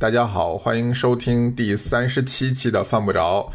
[0.00, 3.52] 大家好，欢迎收听第三十七期的犯不着。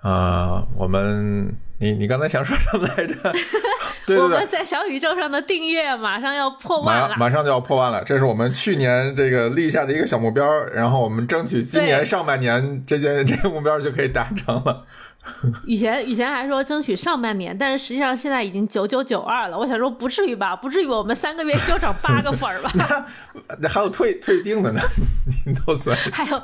[0.00, 3.14] 啊、我们你你刚才想说什么来着？
[4.06, 14.86] 对我们在小宇宙上的订阅马上要破万了，上马上就要破万了，这是我们去年这个立下的一个小目标，然后我们争取今年上半年这件 这个目标就可以达成了。
[15.66, 19.58] 以前以前还说争取上半年，但是实际上现在已经九九九二了。
[19.58, 22.70] 我想说不至于吧，不至于我们三个月就涨八个粉儿吧？
[23.60, 24.80] 那还有退退订的呢，
[25.46, 25.96] 您都算。
[26.12, 26.42] 还有，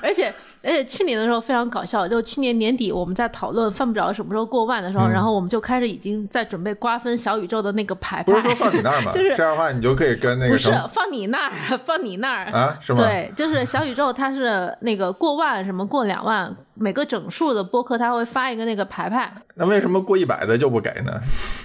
[0.00, 0.34] 而且
[0.64, 9.12] 而且去年的时候非常搞笑，就去年年底我们在讨论犯不着什么时候过万的时候，嗯然后我们就开始已经在准备瓜分小宇宙的那个牌牌，不是说放你那儿吗？
[9.14, 11.52] 就是这样的话，你就可以跟那不是个什么放你那儿，
[11.84, 13.00] 放你那儿啊，是吗？
[13.00, 19.32] 对，就是小宇宙，它是那个过万什么过两万，每个整数的播客它会发一个那个牌牌。
[19.56, 21.12] 那为什么过一百的就不给呢？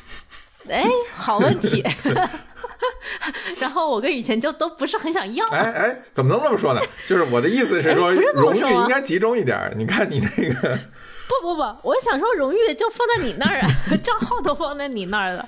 [0.69, 0.83] 哎，
[1.15, 1.83] 好问题。
[3.59, 6.81] 然后我跟雨前就都不是很想要，哎哎，怎么能这么说呢？
[7.07, 9.73] 就是我的意思是说，荣誉应该集中一点儿。
[9.75, 10.77] 你看你那个，
[11.27, 13.69] 不不不，我想说荣誉就放在你那儿啊，
[14.03, 15.47] 账号都放在你那儿了。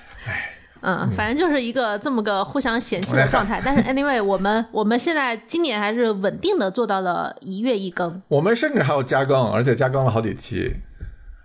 [0.84, 3.62] 嗯，反正就是一个这么个互相嫌弃的状态。
[3.64, 8.20] 但是 anyway，我们我们现在今年还是稳定的做到了一月一更。
[8.28, 10.74] 我们甚至还有加更，而且加更了好几期，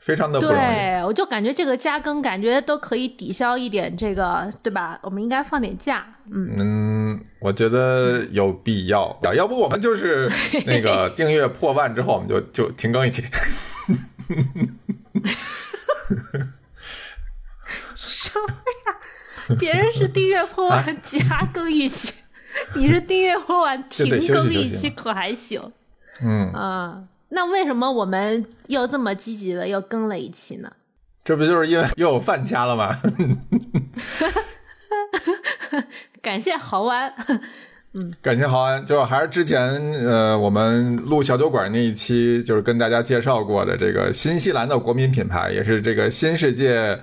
[0.06, 0.58] 非常的不容易。
[0.58, 4.96] 对，我就感觉这个加更感觉都可以抵消一点这个，对吧？
[5.02, 6.06] 我们应该放点假。
[6.30, 9.18] 嗯，嗯，我觉得有必要。
[9.34, 10.30] 要不我们就是
[10.64, 13.24] 那个订阅破万之后，我们就就停更一期。
[17.96, 18.46] 什么
[18.86, 19.56] 呀？
[19.58, 22.14] 别人是订阅破啊万加更一期，
[22.76, 25.60] 你是订阅破万停更一期，可还行
[26.22, 27.02] 嗯，啊？
[27.28, 30.70] 那为什么我们又这么积极的又更了一期呢？
[31.24, 32.96] 这不就是因为又有饭掐了吗？
[36.22, 37.12] 感谢豪安，
[37.94, 39.58] 嗯感谢豪安，就是还是之前
[40.04, 47.00] 呃我们录小酒馆那一期，就是跟大家介绍过的这个新西兰的国民品牌，也是这个新世界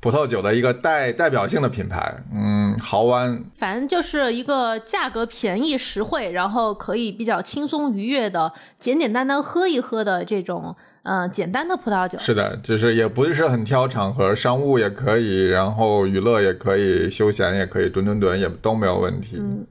[0.00, 2.22] 葡萄酒的一个代代表性的品牌。
[2.32, 12.18] 嗯，豪湾，反正就是一个价格便宜实惠，然后可以比较轻松愉悦的、简简单单喝一喝的这种呃简单的葡萄酒。
[12.18, 19.36] 是的，就是也不是很挑场合，商务也可以，然后娱乐也可以，休闲也可以，吨吨吨也都没有问题。
[19.38, 19.66] 嗯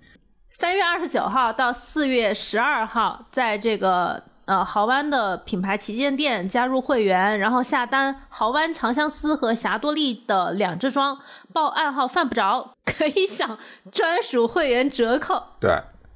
[0.58, 11.18] 三月二十九号到四月十二号，在这个呃豪湾的品牌旗舰店加入会员，然后下单豪湾长相思和霞多丽的两支装，
[11.52, 13.58] 报暗号犯不着，可以享
[13.92, 15.72] 专属会员折扣，对，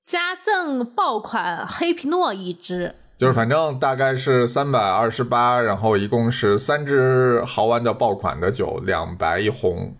[0.05, 2.95] 加赠爆款黑皮诺一支。
[3.17, 9.93] 就是反正大概是三百二十八，然后一共是三支豪湾的爆款的酒，两白一红。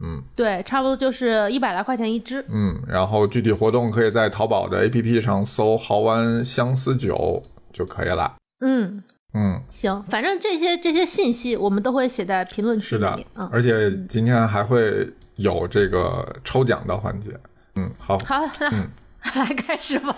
[0.00, 2.44] 嗯对，差不多就是一百来块钱一支。
[2.48, 7.40] 嗯，然后具体活动可以在淘宝的 APP 上搜“豪湾相思酒”
[7.74, 8.34] 就可以了。
[8.64, 9.02] 嗯，
[9.34, 13.18] 嗯，行，反正这些这些信息我们都会写在评论区是的
[13.50, 17.30] 而且今天还会有这个抽奖的环节。
[17.74, 18.16] 嗯，好。
[18.20, 18.70] 好，那、
[19.44, 20.16] 来开始吧。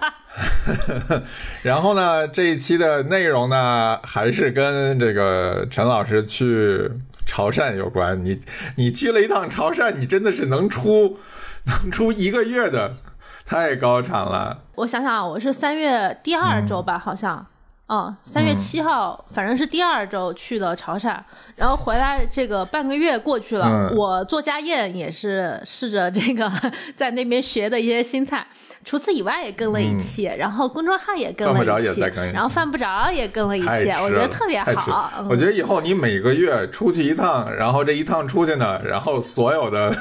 [1.63, 6.91] 然后呢，这一期的内容呢，还是跟这个陈老师去
[7.25, 8.23] 潮汕有关。
[8.23, 8.39] 你
[8.77, 11.19] 你去了一趟潮汕，你真的是能出
[11.65, 12.97] 能出一个月的，
[13.47, 14.59] 太高产了。
[14.75, 17.47] 我想想啊，我是三月第二周吧，好像，
[17.87, 21.17] 嗯，三月七号，反正是第二周去的潮汕，
[21.55, 23.97] 然后回来这个半个月过去了，嗯。
[23.97, 26.51] 我做家宴也是试着这个
[26.97, 28.45] 在那边学的一些新菜，
[28.85, 32.01] 除此以外也跟了一期，然后公众号也跟了一期
[32.33, 35.09] 然后犯不着也跟了一期，我觉得特别好。
[35.21, 35.29] 嗯。
[35.29, 39.95] 我觉得以后你每个月出去一趟，然后这一趟出去呢，然后所有的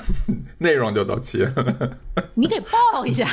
[0.59, 1.97] 内容就都齐了。
[2.35, 3.25] 你给报一下，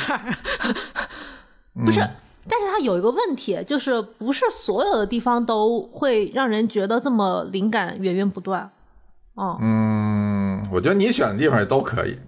[1.73, 1.99] 不是。
[1.99, 2.09] 嗯
[2.45, 8.69] 但是它有一个问题，就是不是所有的地方都会让人觉得这么灵感源源不断。
[9.35, 12.19] 哦、嗯，我觉得你选的地方也都可以。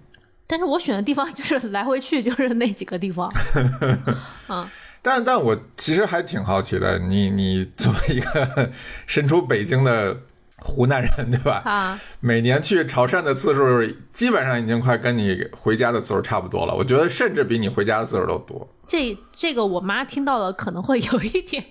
[0.46, 3.30] 但是我选的地方就是来回去就是那几个地方。
[4.48, 4.66] 嗯，
[5.02, 8.70] 但但我其实还挺好奇的，你你作为一个
[9.06, 10.16] 身处北京的
[10.58, 11.62] 湖南人，对吧？
[11.64, 16.74] 啊，每年去潮汕的次数，基本上已经快跟你回家的次数差不多了。
[16.74, 18.66] 我觉得甚至比你回家的次数都多。
[18.86, 21.64] 这这个我妈听到了可能会有一点，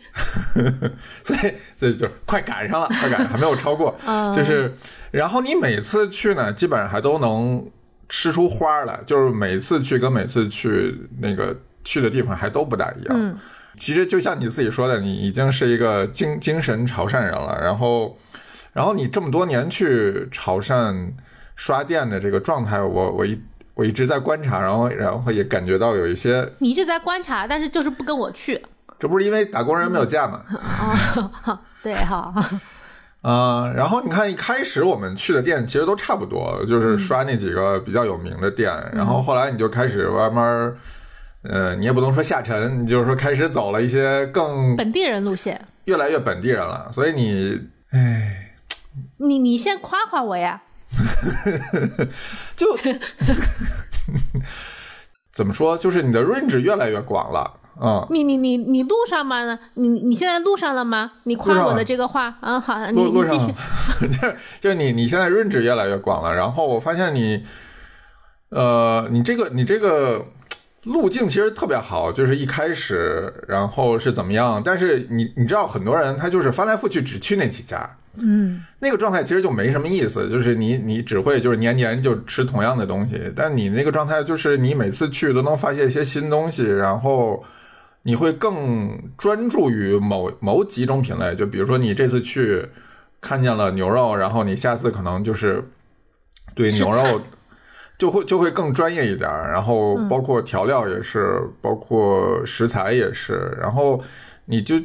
[1.23, 3.95] 所以这就快赶上了，快赶上，还没有超过。
[4.05, 4.73] 嗯就是，
[5.11, 7.65] 然后你每次去呢，基本上还都能
[8.09, 13.15] 吃出花来，就是每次去跟每次去那个去的地方还都不大一样。
[13.17, 13.37] 嗯
[13.77, 18.15] 其实就像你自己说的，你已经是一个精精神潮汕人了，然后，
[18.75, 21.13] 然后你这么多年去潮汕
[21.56, 23.42] 刷店的这个状态，我我一
[23.74, 28.62] 我一直在观察，然后然后也感觉到有一些你一直在观察，但是就是不跟我去。
[29.00, 30.42] 这不是因为打工人没有假吗？
[31.45, 32.33] 哦，对哈，
[33.22, 40.75] 啊、 然后你看一开始我们去的店其实都差不多，就是刷那几个比较有名的店，然后后来你就开始慢慢，
[41.44, 45.62] 呃，你也不能说下沉，你就是说开始走了一些更本地人路线。
[45.86, 47.62] 越来越本地人了，所以你，
[47.92, 48.44] 哎，
[49.17, 50.62] 你你先夸夸我呀，
[52.56, 52.67] 就
[55.31, 58.07] 怎么说，就是你的 range 越来越广了，嗯。
[58.09, 59.59] 你你你你路上吗？
[59.73, 61.12] 你你现在路上了吗？
[61.23, 64.07] 你夸我的这个话，嗯，好，你路路你继上续。
[64.07, 67.45] 就是就是你你现在 range 越来越广了，然后我发现你，
[68.50, 70.25] 呃，你这个你这个
[70.83, 87.44] 路径其实特别好，就是一开始然后是怎么样，但是你你知道很多人他就是翻来覆去只去那几家，嗯，那个状态其实就没什么意思，就是你你只会就是年年就吃同样的东西，但你那个状态就是你每次去都能发现一些新东西，然后
[88.03, 92.67] 你会更专注于某某几种品类，就比如说你这次去
[93.19, 95.63] 看见了牛肉，然后你下次可能就是
[96.53, 97.21] 对牛肉
[97.97, 104.01] 就会就会更专业一点，然后包括调料也是，包括食材也是，然后
[104.45, 104.75] 你就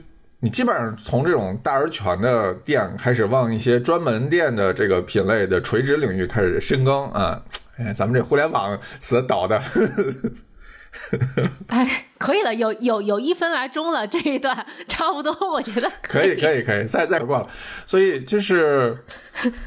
[0.42, 7.42] 你基本上从这种大而全的店开始往一些专门店的这个品类的垂直领域开始深耕啊。
[7.76, 9.60] 哎，咱们这互联网词导的，
[11.68, 17.48] 哎，可以了，有有有一分来钟了，这一段差不多，我觉得 可以，可以，可以，再再过了。
[17.86, 18.96] 所以就是，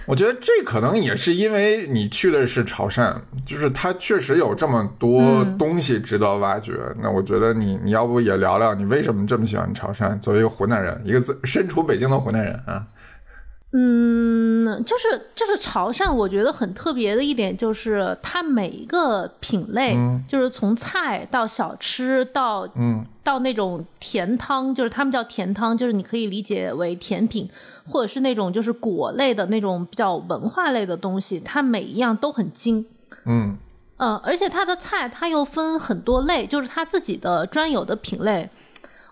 [0.06, 3.16] 我觉得这可能也是因为你去的是潮汕，
[3.46, 6.74] 就是它确实有这么多东西值得挖掘。
[7.02, 10.20] 那我觉得你你要不也聊聊你为什么这么喜欢潮汕？
[10.20, 12.86] 作为一个湖南人，一个自身处北京的湖南人啊，
[13.76, 27.50] 嗯，就是就是潮汕，我觉得很特别的一点就是它每一个品类，嗯就是从菜到小吃到嗯到那种甜汤，就是他们叫甜汤，就是你可以理解为甜品，
[27.88, 32.86] 或者是那种就是果类的那种比较文化类的东西，它每一样都很精。
[33.26, 33.58] 嗯
[33.98, 38.48] 嗯，而且它的菜它又分很多类，就是它自己的专有的品类。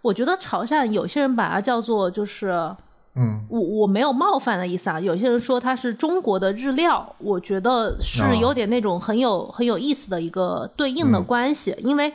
[0.03, 2.75] 我觉得潮汕有些人把它叫做就是
[3.15, 12.13] 嗯我我没有冒犯的意思啊，有些人说它是中国的日料，我觉得是哦有点那种很有、很有意思的一个对应的嗯关系，因为。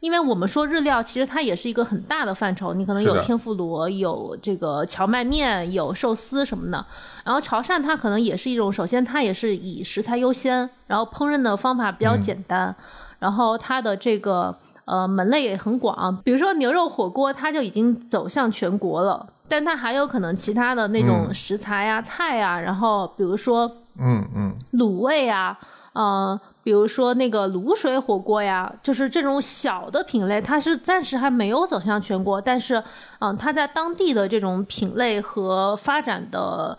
[0.00, 6.82] 因为我们说日料，其实它也是一个很大的范畴，你可能有天妇罗，有这个荞麦面，有寿司什么的。
[7.22, 12.74] 然后潮汕它可能也是一种，首先它也是以食材优先，然后烹饪的方法比较嗯简单，
[13.18, 21.34] 然后它的这个呃门类也很广，比如说牛肉火锅，它就已经走向全国了，但它还有可能其他的那种嗯。
[21.34, 24.54] 食材啊、菜啊，然后比如说嗯嗯。
[24.74, 25.58] 卤味啊，
[25.92, 32.82] 呃，比如说那个卤水火锅呀，就是这种小的品类，它是暂时还没有走向全国，但是，
[33.18, 36.78] 嗯、它在当地的这种品类和发展的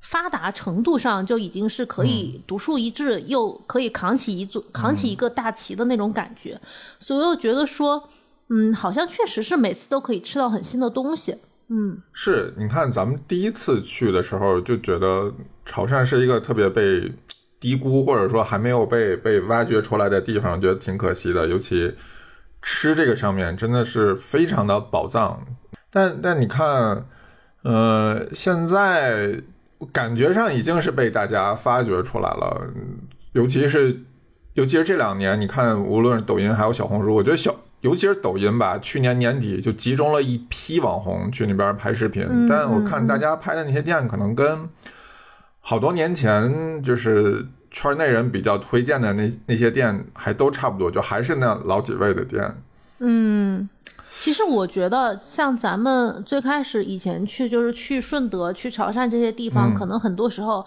[0.00, 6.58] 发达程度上，就已经是可以独树一帜，又可以扛起一座扛起一个大旗的那种感觉，
[6.98, 8.08] 所以我觉得说，
[8.48, 11.36] 嗯，好像确实是每次都可以吃到很新的东西，
[11.70, 15.30] 嗯是，你看咱们第一次去的时候就觉得
[15.66, 17.12] 潮汕是一个特别被
[17.60, 21.46] 低估或者说还没有被被挖掘出来的地方，觉得挺可惜的。
[21.46, 21.94] 尤其
[22.62, 25.44] 吃这个上面真的是非常的宝藏。
[25.90, 27.06] 但但你看，
[27.62, 29.42] 呃，现在
[29.92, 32.66] 感觉上已经是被大家发掘出来了，
[33.32, 34.00] 尤其是
[34.54, 37.54] 尤其是这两年，你看无论抖音还有小红书，我觉得小。
[37.80, 44.68] 尤其是抖音吧，去年年底就集中了一批网红去那边拍视频，嗯但我看大家拍的那些店可能跟
[45.60, 52.62] 好多年前就是圈内人比较推荐的那那些店还都差不多，就还是那老几位的店。
[53.00, 53.68] 嗯，
[54.10, 60.66] 其实我觉得，像咱们最开始以前去，就是去顺德、去潮汕这些地方，嗯可能很多时候，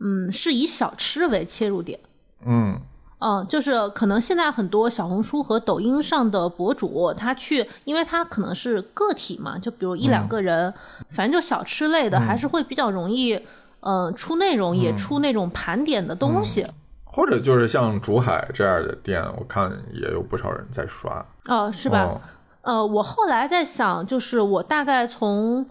[0.00, 1.98] 嗯，是以小吃为切入点。
[2.46, 2.80] 嗯
[3.18, 10.72] 嗯，就是可能现在很多小红书和抖音上的博主，他去，因为他可能是个体嘛，就比如一两个人，
[11.08, 13.40] 反正就小吃类的，还是会比较容易，
[13.80, 16.66] 嗯，出内容，也出那种盘点的东西。
[17.04, 22.02] 或者就是像竹海这样的店，我看也有不少人在刷，哦，是吧？
[22.02, 22.20] 哦。
[22.60, 25.64] 呃，我后来在想，就是我大概从，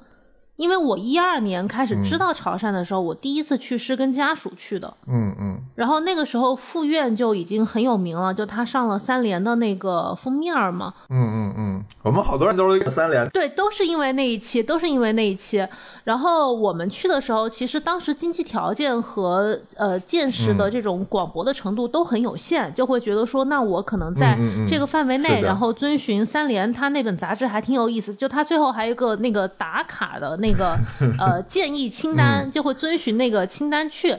[0.57, 5.59] 因为我一二年开始知道潮汕的时候，我第一次去是跟家属去的，嗯嗯。
[5.75, 15.67] 然后那个时候副院就已经很有名了，就他上了三联的那个封面嘛，嗯嗯嗯嗯，我们好多人都是三连，对，都是因为那一期，都是因为那一期。
[16.03, 30.77] 然后我们去的时候，其实当时经济条件和呃见识的这种广博的程度都很有限，就会觉得说，那我可能在这个范围内，然后遵循三联他那本杂志还挺有意思，就他最后还有一个那个打卡的那个
[31.20, 34.15] 呃建议清单，就会遵循那个清单去。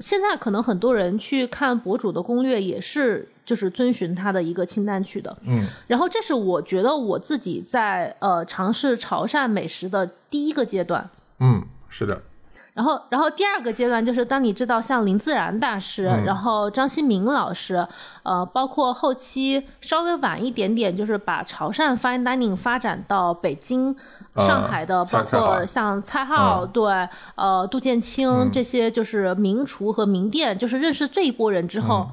[0.00, 5.36] 现在可能很多人去看博主的攻略，也是就是遵循他的一个清单去的。
[5.48, 11.10] 嗯，然后这是我觉得我自己在呃尝试潮汕美食的第一个阶段。
[11.40, 12.22] 嗯，是的。
[12.72, 17.84] 然后，然后第二个阶段就是当你知道像林自然大师，然后张新明老师，
[18.22, 23.94] 呃，包括后期稍微晚一点点，就是把潮汕 fine dining 发展到北京、
[24.36, 32.08] 上海的，包括像蔡浩，对，呃，杜建清这些就是名厨和名店，就是认识这一波人之后，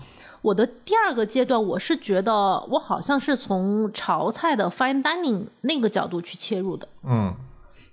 [0.47, 2.31] 我的第二个阶段，我是觉得
[2.69, 7.33] 我好像是从潮菜的 fine dining 那个角度去切入的，嗯。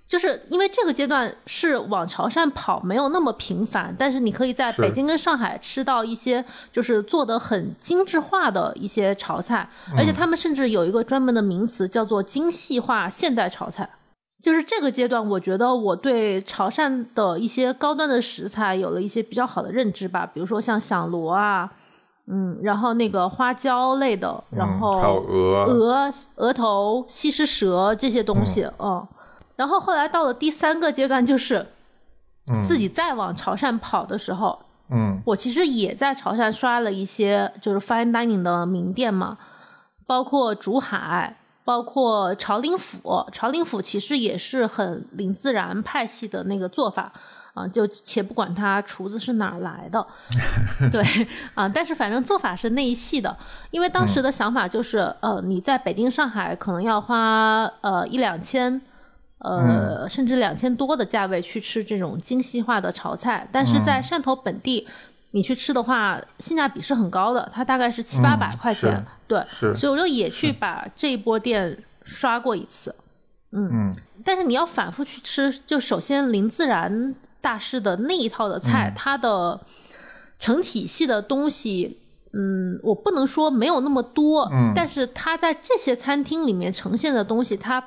[0.07, 13.89] 就是因为这个阶段是往潮汕跑没有那么频繁，但是你可以在北京跟上海吃到一些就是做的很精致化的一些潮菜，而且他们甚至有一个专门的名词叫做精细化现代潮菜。
[14.43, 21.71] 就是这个阶段，我觉得我对潮汕的一些高端的食材有了一些比较好的认知吧，比如说像响螺啊，
[22.27, 29.07] 嗯，然后那个花椒类的，然后还有鹅、鹅、鹅头、西施蛇这些东西，嗯。
[29.55, 31.65] 然后后来到了第三个阶段，就是
[32.63, 39.37] 自己再往潮汕跑的时候，嗯，我其实也在潮汕刷了一些就是 fine dining 的名店嘛，
[40.05, 43.25] 包括竹海，包括潮林府。
[43.31, 47.13] 潮林府其实也是很林自然派系的那个做法
[47.55, 50.05] 啊，就且不管他厨子是哪儿来的，
[50.93, 51.03] 对
[51.55, 53.35] 啊，但是反正做法是那一系的。
[53.71, 58.79] 因为当时的想法就是，呃，你在北京、上海可能要花呃一两千。
[59.39, 64.87] 呃，甚至两千多的价位去吃这种精细化的炒菜，但是在汕头本地，
[65.31, 72.95] 你去吃的话，性价比是很高的，它大概是七八百块钱，对，所以我就也去把这一波店刷过一次，
[73.51, 73.93] 嗯，
[74.23, 77.13] 但是你要反复去吃，就首先林自然
[77.45, 79.61] 大师的那一套的菜，它的
[80.39, 81.99] 成体系的东西，
[82.33, 87.83] 嗯，我不能说没有那么多，嗯，但是它在这些餐厅里面呈现的东西，它。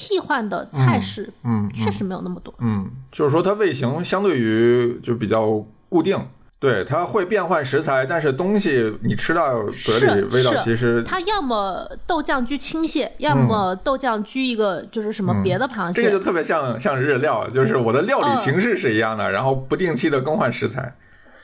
[0.00, 6.16] 替换的菜式，嗯，确实没有那么多，嗯，就是说它味型相对于就比较固定，
[6.60, 11.00] 对，它会变换食材，但是东西你吃到嘴里味道其实。
[11.04, 20.92] 它要么豆酱居青蟹，要么豆酱居一个就是什么别的螃蟹，这个就特别像像日料，就是我的料理形式是一样的，然后不定期的更换食材，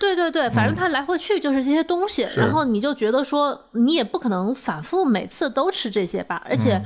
[0.00, 6.83] 对对对，反正它来回去就是这些东西，然后你就觉得说你也不可能反复每次都吃这些吧，而且。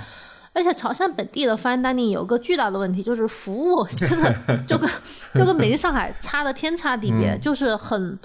[0.52, 4.34] 而且潮汕本地的 fine dining 有个巨大的问题，就是服务真的
[4.66, 4.88] 就跟
[5.34, 8.18] 就跟北京、上海差的天差地别，就是很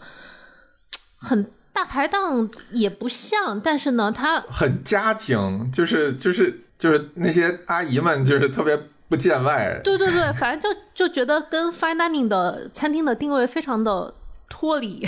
[1.18, 8.78] 很大排档也不像，但是呢，它很家庭，就是就是就是那些阿姨们就是特别
[9.10, 9.80] 不见外。
[9.84, 14.14] 对对对，反正就就觉得跟 fine dining 的餐厅的定位非常的
[14.50, 15.08] 脱离。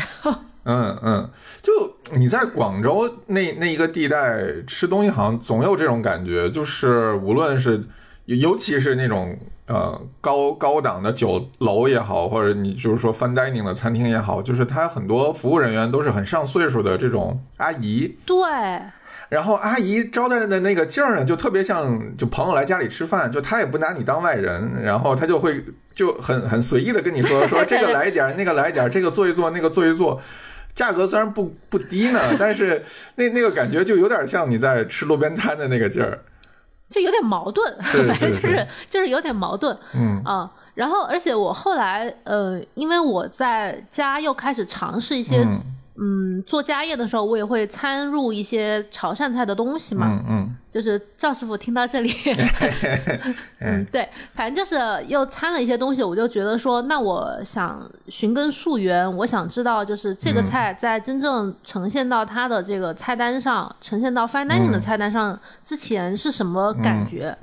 [0.66, 1.30] 嗯嗯，
[1.62, 1.72] 就
[2.16, 7.84] 你在广州那那一个地带吃东西，好像总有这种感觉，就是无论是
[8.26, 18.18] 尤其是那种呃高高档的酒楼也好，或者你就是说 fine dining 的餐厅也好，就是他很多服务人员都是很上岁数的这种阿姨。
[18.26, 18.36] 对。
[19.28, 25.64] 然后阿姨招待的那个劲儿呢，就特别像就朋友来家里吃饭，就他也不拿你当外人，然后他就会
[25.96, 30.22] 就很很随意的跟你说说这个来一点，那个来一点，这个做一做，那个做一做。
[30.76, 32.84] 价格虽然不不低呢， 但是
[33.16, 36.20] 那那个感觉就有点像你在吃路边摊的那个劲儿，
[36.90, 40.22] 就有点矛盾，反正 就是就是有点矛盾，嗯。
[40.24, 45.44] 啊，然后而且我后来呃，因为我在家又开始尝试一些。
[45.98, 50.08] 嗯，做家业的时候，我也会掺入一些潮汕菜的东西嘛。
[50.08, 52.14] 嗯嗯， 就是赵师傅听到这里，
[53.62, 54.76] 嗯，对，反正就是
[55.08, 67.38] 又掺了一些东西，我就觉得说，那我想寻根溯源，我想知道，就是这个菜在真正呈现到它的这个菜单上，呈现到 fine dining 的菜单上之前是什么感觉？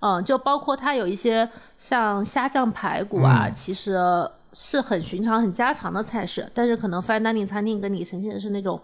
[0.00, 3.98] 嗯，就包括它有一些像虾酱排骨啊，其实。
[4.52, 8.80] 是很寻常、很家常的菜式，但是可能 fine dining 餐厅给你呈现的是那种，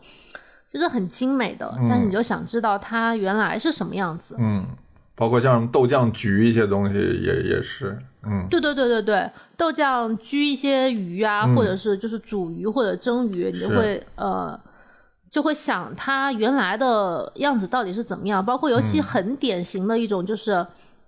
[0.72, 4.36] 就是很精美的，但是你就想知道它原来是什么样子。
[4.38, 4.64] 嗯，
[5.14, 14.58] 包括像豆酱焗一些东西也也是，嗯，对对对对对，豆酱焗一些鱼啊，或者是就是煮鱼或者蒸鱼，你就会呃。
[15.30, 18.46] 就会想它原来的样子到底是怎么样。
[18.46, 20.64] 包括尤其很典型的一种就是，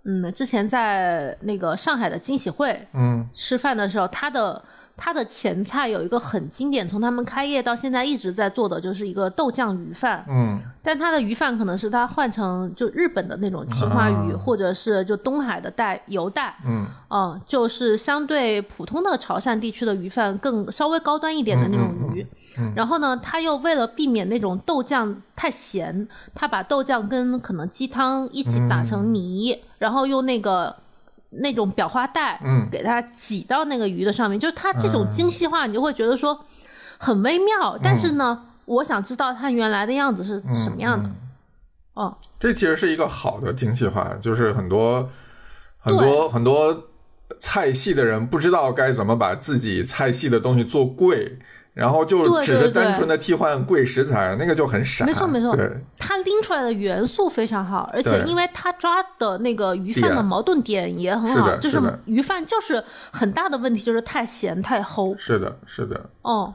[0.08, 3.28] 嗯，之前在那个上海的惊喜会嗯。
[3.34, 4.62] 吃饭的时候，他的
[4.96, 10.24] 它的前菜有一个很经典，从他们开业到现在一直在做的，就是一个豆酱鱼饭。
[10.28, 10.58] 嗯。
[10.82, 14.38] 但它的鱼饭可能是它换成就日本的那种青花鱼，啊。
[14.38, 16.86] 或者是就东海的带油带，嗯。
[17.10, 22.26] 嗯，就是相对普通的潮汕地区的鱼饭更稍微高端一点的那种鱼。
[22.58, 30.74] 嗯然后呢，它又为了避免那种豆酱太咸，它把豆酱跟可能鸡汤一起打成泥，然后用那个
[31.30, 32.68] 那种裱花袋，嗯。
[32.70, 34.38] 给它挤到那个鱼的上面。
[34.38, 36.44] 就是它这种精细化，你就会觉得说
[36.98, 38.42] 很微妙，但是呢。
[38.66, 41.14] 我想知道它原来的样子是什么样的，嗯
[41.94, 45.08] 哦，这其实是一个好的精细化，就是很多
[45.78, 46.88] 很多很多
[47.38, 51.38] 菜系的人不知道该怎么把自己菜系的东西做贵，
[51.76, 55.04] 然后就只是单纯的替换贵食材，那个就很傻。
[55.04, 65.14] 没错没错对，它拎出来的元素非常好，而且因为他抓的那个鱼饭的矛盾点也很好，是就是鱼饭就是很大的问题，就是太咸太齁。
[65.18, 66.00] 是的，是的。
[66.22, 66.54] 哦，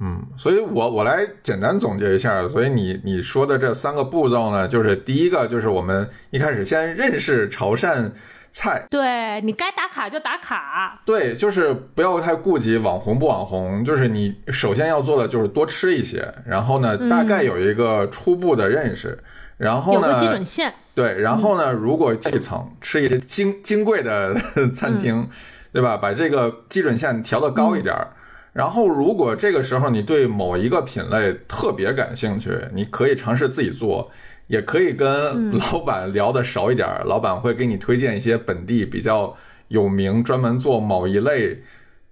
[0.00, 2.48] 嗯，所以我我来简单总结一下。
[2.48, 8.10] 所以你你说的这三个步骤呢，就是第一个就是我们一开始先认识潮汕
[8.56, 19.22] 菜，对你该打卡就打卡，对，就是不要太顾及网红不网红，就是你首先要做的就是多吃一些，然后呢，大概有一个初步的认识，
[19.58, 20.72] 然后有个基呢准，线。
[20.94, 24.34] 对，然后呢，如果这一层吃一些精精贵的
[24.74, 25.28] 餐厅，
[25.70, 25.98] 对吧？
[25.98, 28.14] 把这个基准线调的高一点儿。
[28.54, 34.10] 然后，如果这个时候你对某一个品类特别感兴趣，你可以尝试自己做，
[34.48, 39.36] 也可以跟老板聊的少一点儿， 老板会给你推荐一些本地比较
[39.68, 41.62] 有名、专门做某一类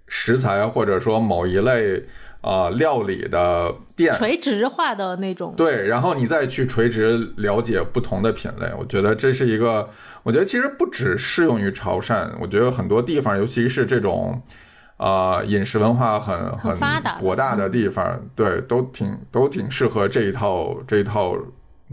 [0.07, 2.03] 食材或者说某一类
[2.41, 4.13] 呃料理的店。
[4.13, 9.89] 垂直化的那种，对，然后你再去垂直了解不同的品类，我觉得这是一个，
[10.23, 14.41] 我觉得其实不只适用于潮汕，我觉得很多地方，尤其是这种，
[14.97, 16.77] 呃，饮食文化很很
[17.19, 21.35] 博大的地方，对，都挺都挺适合这一套这一套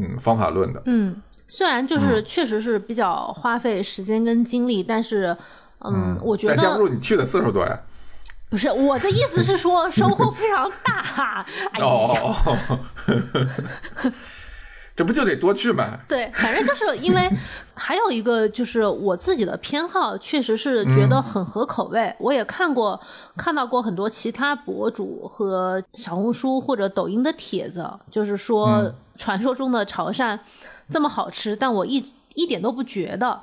[0.03, 0.83] 嗯方法论的。
[0.87, 1.17] 嗯，
[1.47, 5.37] 虽然就是确实是比较花费时间跟精力，但是，
[5.85, 7.79] 嗯，我觉得架不得住你去的次数多呀。
[8.51, 11.47] 不是我的意思是说 收获非常大。
[11.73, 12.79] 哎呀，哦哦
[14.05, 14.13] 哦，
[14.95, 15.99] 这不就得多去吗？
[16.07, 17.29] 对，反正就是因为
[17.75, 22.15] 还有一个就是我自己的偏好，确实是觉得很合口味。
[22.19, 23.01] 我也看过
[23.37, 30.39] 看到过很多其他博主和小红书或者抖音的帖子，就是说传说中的潮汕
[30.91, 33.41] 这么好吃，但我一一点都不觉得。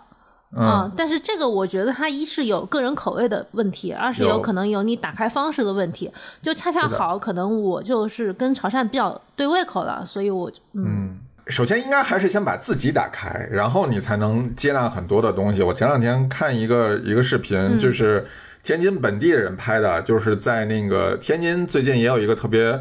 [0.55, 6.11] 嗯，但是这个我觉得它一是有个人口味的问题，二是有有可能有你打开方式的问题。
[6.41, 15.63] 就恰恰好，可能我就是跟潮汕比较对胃口了，所以我嗯首先应该还是先把自己打开，然后你才能接纳很多的东西。
[15.63, 18.25] 我前两天看一个一个视频，就是
[18.61, 22.79] 天津本地人拍的，就是在那个天津最近也有一个特别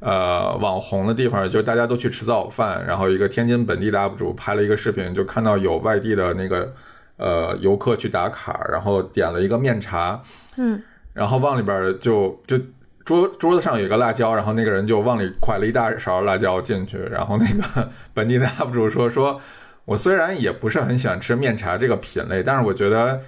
[0.00, 6.72] 呃网红的地方，就大家都去吃早饭，然后一个天津本地的 UP 主拍了一个视频，就看到有外地的那个
[7.16, 10.20] 呃游客去打卡，然后点了一个面茶，
[10.58, 10.82] 嗯，
[11.14, 12.58] 然后往里边就就
[13.04, 19.40] 桌桌子上有一个辣椒，然后那个人就往里蒯了一大勺辣椒进去，然后那个 本地的 UP 主说说，
[19.84, 23.20] 我虽然也不是很喜欢吃面茶这个品类，但是我觉得。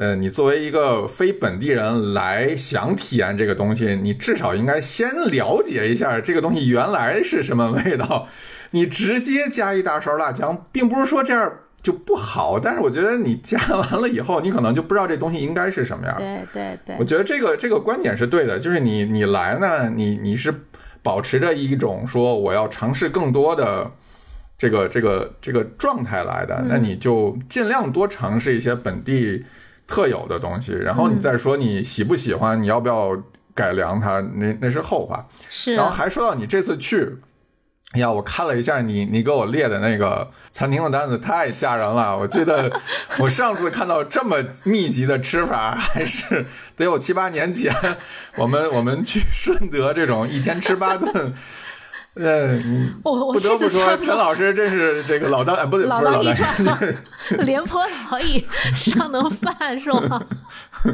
[0.00, 8.26] 呃，你作为一个非本地人来想体验这个东西，你至少应该先了解一下这个东西原来是什么味道。
[8.70, 16.14] 你直接加一大勺辣椒，并不是说这样就不好，但是我觉得你加完了以后，你可能就不知道这东西应该是什么样。
[16.18, 20.54] 对对对我，觉得这个这个观点是对的，就是你你来呢，你你是
[21.02, 23.90] 保持着一种说我要尝试更多的
[24.58, 29.44] 这个这个这个状态来的，那你就尽量多尝试一些本地
[29.86, 33.16] 特有的东西，然后你再说你喜不喜欢，你要不要
[33.54, 35.26] 改良它，那那是后话。
[35.48, 37.16] 是然后还说到你这次去。
[37.92, 42.16] 哎呀，我看了一下你你给我列的那个餐厅的单子，太吓人了。
[42.16, 42.70] 我记得
[43.18, 47.74] 我上次看到这么密集的吃法，还是得有七八年前，
[48.36, 51.34] 我们我们去顺德这种一天吃八顿。
[52.14, 60.24] 呃，你我我不得不说，陈老师真是这个老当，哎，不对不是老当益益壮壮，廉颇老矣，尚能饭是吗？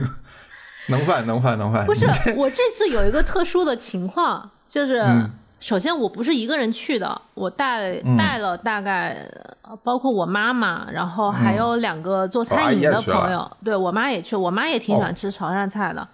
[0.89, 1.85] 能饭能饭能饭。
[1.85, 2.07] 不是，
[2.37, 8.17] 我这次有一个特殊的情况，就是、嗯首先我不是一个人去的，我带嗯。
[8.17, 9.29] 带了大概
[9.63, 16.07] 呃包括我妈妈，然后还有两个做餐饮的朋友，对我妈也去，我妈也挺喜欢吃潮汕菜的。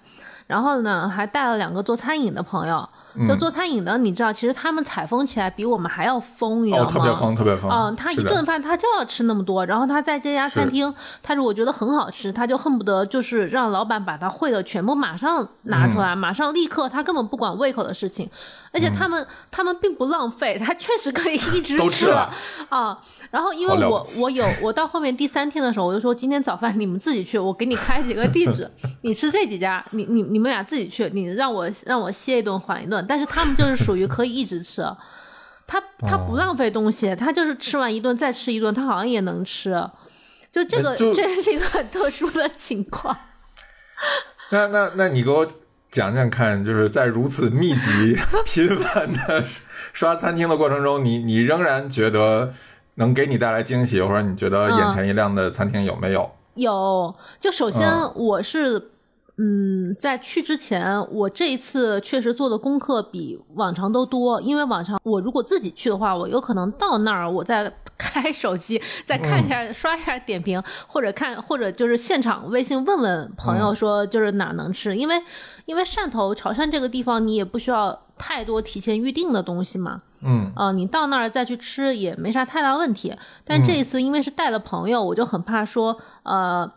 [0.46, 2.88] 然后呢，还带了两个做餐饮的朋友，
[3.28, 6.90] 就做餐饮的，你知道，其实他们采风起来比我们还要疯，你知道哦，吗？
[6.90, 7.70] 特别疯，特别疯。
[7.70, 18.28] 嗯，他一顿饭他就要吃那么多，然后他在这家餐厅，他如果觉得很好吃，他就恨不得就是让老板把他会的全部马上拿出嗯来，马上立刻，他根本不管胃口的事情，
[18.72, 22.32] 而且他们、他们并不浪费，他确实可以一直都吃了
[22.68, 22.98] 啊。
[23.30, 28.70] 然后因为我我有我到后面第三天的时候，我就说今天早饭你们自己去，我给你开几个地址，
[29.02, 34.82] 你吃这几家，你你你们俩自己去，你让我让我歇一顿缓一顿，但是他们就是属于可以一直吃。
[35.66, 39.82] 他他不浪费东西，他就是吃完一顿再吃一顿，他好像也能吃。
[40.50, 43.16] 就这个，这是一个很特殊的情况。
[44.50, 45.46] 那那那你给我
[45.90, 49.44] 讲讲看，就是在如此密集、 频繁的
[49.94, 52.52] 刷餐厅的过程中，你你仍然觉得
[52.96, 56.30] 能给你带来惊喜，或者你觉得眼前一亮的餐厅有没有？
[56.54, 58.90] 有，就首先嗯我是，
[59.38, 75.22] 嗯，在去之前，我这一次确实做的功课比往常都多，因为往常我如果自己去的话，我有可能到那儿，我再 开手机再看一下、刷一下点评，或者看或者就是现场微信问问朋友说就是哪能吃，因为
[75.64, 80.52] 因为汕头潮汕这个地方你也不需要太多提前预定的东西嘛，嗯。
[80.56, 83.14] 呃，你到那儿再去吃也没啥太大问题。
[83.44, 86.70] 但这一次因为是带了朋友，我就很怕说，呃，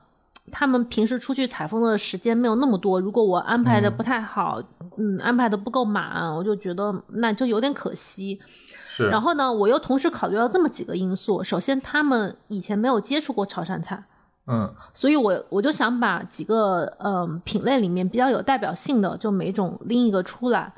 [0.51, 4.61] 他们平时出去采风的时间没有那么多，如果我安排的不太好，
[4.97, 8.39] 嗯，安排的不够满，我就觉得那就有点可惜。
[8.85, 9.09] 是。
[9.09, 14.03] 然后呢，我又同时考虑到这么几个因素，首先他们以前没有接触过潮汕菜。
[14.47, 20.71] 嗯所以我我就想把几个嗯品类里面比较有代表性的，就每种拎一个出来。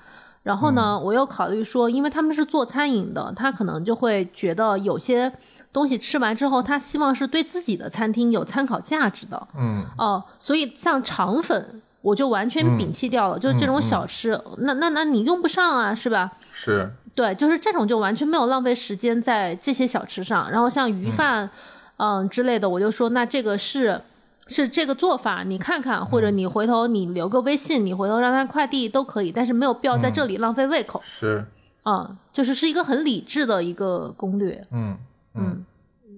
[0.47, 5.29] 然后呢，我又考虑说，因为他们是做餐饮的，他可能就会觉得有些
[5.73, 10.23] 东西吃完之后，他希望是对自己的餐厅有参考价值的嗯哦。
[10.39, 16.31] 所以像肠粉，我就完全摒弃掉了，就是这种小吃，那那那你用不上啊，是吧？
[16.53, 20.49] 是对，就是这种就完全没有浪费时间在这些小吃上。
[20.49, 21.49] 然后像鱼饭，
[21.97, 23.99] 嗯之类的，我就说那这个是
[24.47, 31.01] 是这个做法，你看看，或者你回头你留个微信，你回头让他快递都可以，但是没有必要在这里浪费胃口。
[31.03, 31.45] 是，
[31.85, 34.65] 嗯，就是是一个很理智的一个攻略。
[34.71, 34.97] 嗯
[35.33, 35.65] 嗯。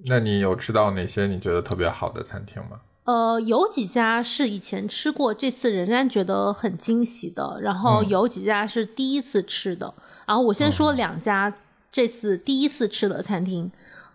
[0.05, 2.79] 那你有吃到哪些你觉得特别好的餐厅吗？
[3.03, 7.59] 呃，有几家是以前吃过，这次仍然觉得很惊喜的。
[7.61, 9.93] 然后有几家是第一次吃的。
[10.25, 11.53] 然后我先说两家
[11.91, 13.69] 这次第一次吃的餐厅，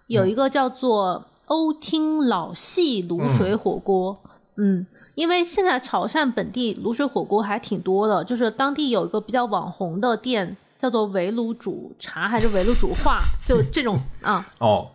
[0.07, 4.20] 有一个叫做欧厅老系卤水火锅。
[4.57, 14.46] 嗯，因为现在潮汕本地卤水火锅还挺多的，就是当地有一个比较网红的店，叫做围炉煮茶还是围炉煮话，就这种啊。
[14.59, 14.88] 哦，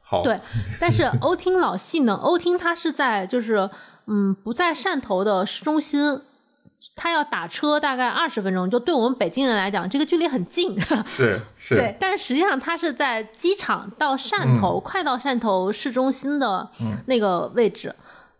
[0.00, 0.40] 好，对，
[0.80, 3.68] 但是欧厅老系呢，欧厅它是在就是
[4.06, 6.20] 嗯不在汕头的市中心，
[6.94, 10.78] 它要打车大概二十分钟，就对我们北京人来讲，这个距离很近。
[11.06, 16.68] 是是，对，但实际上他是在机场到汕头，快到汕头市中心的
[17.06, 17.94] 那个位置。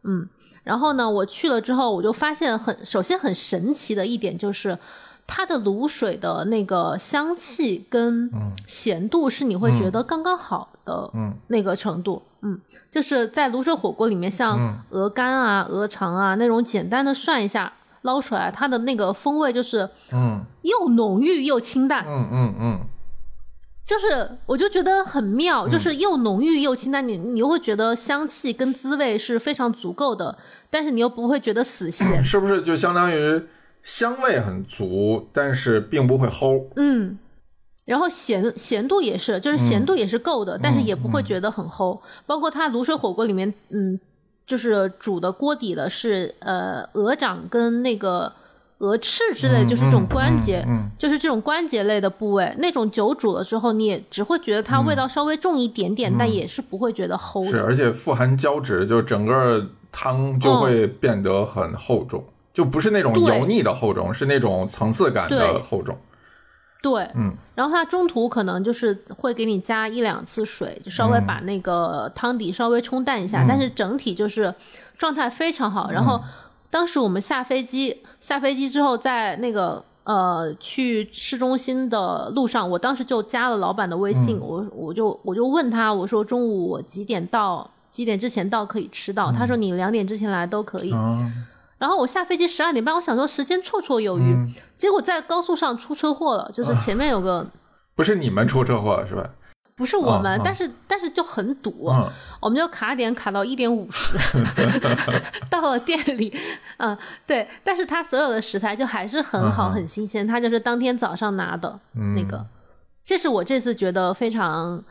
[0.04, 0.28] 嗯，
[0.64, 4.78] 然后呢，我去了之后，我就发现很，首先很神奇的一点就是。
[5.24, 8.28] 它的卤水的那个香气跟
[8.66, 11.32] 咸度是你会觉得刚刚好的嗯。
[11.46, 22.80] 那个程度，嗯，就是在卤水火锅里面，像鹅肝啊、鹅肠啊那种简单的涮一下捞出来，它的那个风味就是嗯又浓郁又清淡，嗯嗯嗯，
[23.84, 30.38] 就是我就觉得很妙，就是又浓郁又清淡，你你又会觉得香气跟滋味是非常足够的，
[30.70, 33.42] 但是你又不会觉得死咸，是不是就相当于
[33.82, 36.66] 香味很足，但是并不会齁？
[36.76, 37.18] 嗯。
[37.84, 42.00] 然后咸咸度也是，就是咸度也是够的，但是也不会觉得很齁。
[42.26, 43.98] 包括它卤水火锅里面，嗯，
[44.52, 48.30] 就是煮的锅底的是呃鹅掌跟那个
[48.80, 52.54] 鹅翅之类，就是这种关节，嗯就是这种关节类的部位。
[52.58, 57.62] 那种酒煮了之后，你也只会觉得它味道稍微重一点点，但也是不会觉得齁是，的。
[57.62, 65.96] 而且富含胶质，就整个汤就会变得很厚重，就不是那种油腻的厚重，是那种层次感的厚重。
[66.82, 74.52] 对，嗯，然后它中途可能就是会给你加一两次水，就稍微把那个汤底稍微冲淡一下，但是整体就是
[74.98, 75.90] 状态非常好。
[75.92, 76.20] 然后
[76.68, 87.70] 当时我们下飞机，下飞机之后在那个呃去市中心的路上，我当时就加了老板的微信，我我就我就问他，我说中午我几点到？
[87.92, 89.30] 几点之前到可以吃到？
[89.30, 90.90] 他说你两点之前来都可以。
[90.94, 91.30] 啊，
[91.82, 94.36] 然后我下飞机十二点半，我想说时间绰绰有余，
[94.76, 97.44] 结果在高速上出车祸了，就是前面有个。
[97.96, 99.28] 不是你们出车祸了是吧？
[99.74, 102.08] 不是我们，但是但是就很堵，嗯
[102.40, 104.16] 我们就卡点卡到一点五十，
[105.50, 106.32] 到了店里，
[106.76, 112.46] 嗯，对，但是他所有的食材就还是很好、嗯很新鲜，他就是当天早上拿的、嗯那个，
[113.04, 114.84] 这是我这次觉得非常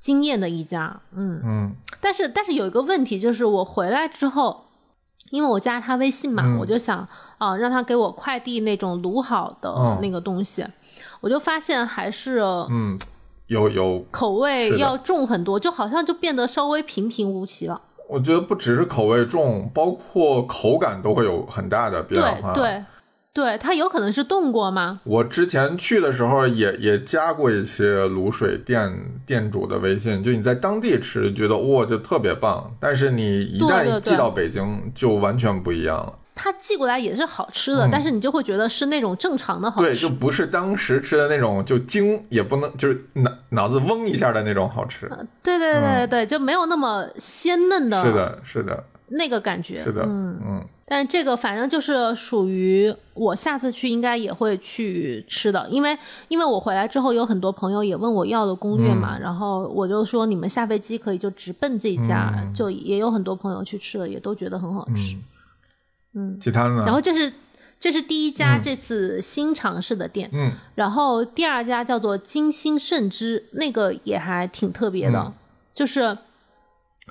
[0.00, 4.64] 惊艳的一家，嗯，嗯但是但是有一个问题就是我回来之后。
[5.30, 7.06] 因为我加他微信嘛，嗯我就想
[7.38, 10.66] 啊、让他给我快递那种卤好的嗯那个东西，
[11.20, 12.98] 我就发现还是嗯，
[13.46, 17.80] 有有，口味要重很多，就好像就变得稍微平平无奇了。
[18.08, 22.54] 我觉得不只是口味重，包括口感都会有很大的变化。
[22.54, 22.84] 对对对，
[23.58, 25.00] 它有可能是冻过吗？
[25.04, 28.92] 我之前去的时候也也加过一些卤水店
[29.26, 36.14] 店主的微信，就你在当地吃，觉得哇就特别棒，但是你一对对对旦寄到北京，就完全不一样了。
[36.40, 45.08] 它寄过来也是好吃的，嗯但是你就会觉得是那种正常的好吃对，就不是当时吃的那种，就惊也不能，就是脑脑子嗡一下的那种好吃。
[45.42, 49.76] 对对对对嗯对，就没有那么鲜嫩的是的，是的，那个感觉。
[49.76, 50.40] 是的，嗯。
[50.44, 55.94] 嗯但这个反正就是属于我下次去应该也会去吃的，因为
[56.28, 65.14] 因为我回来之后有很多朋友也问我要的攻略嘛，嗯然后我就说你们下飞机可以就直奔这一家，嗯就也有很多朋友去吃了，也都觉得很好吃。
[66.14, 66.82] 嗯，嗯，其他呢？
[66.86, 67.30] 然后这是
[67.78, 75.32] 这是第一家嗯这次新尝试的店，嗯然后第二家叫做金星圣之，那个也还挺特别的，嗯
[75.74, 76.16] 就是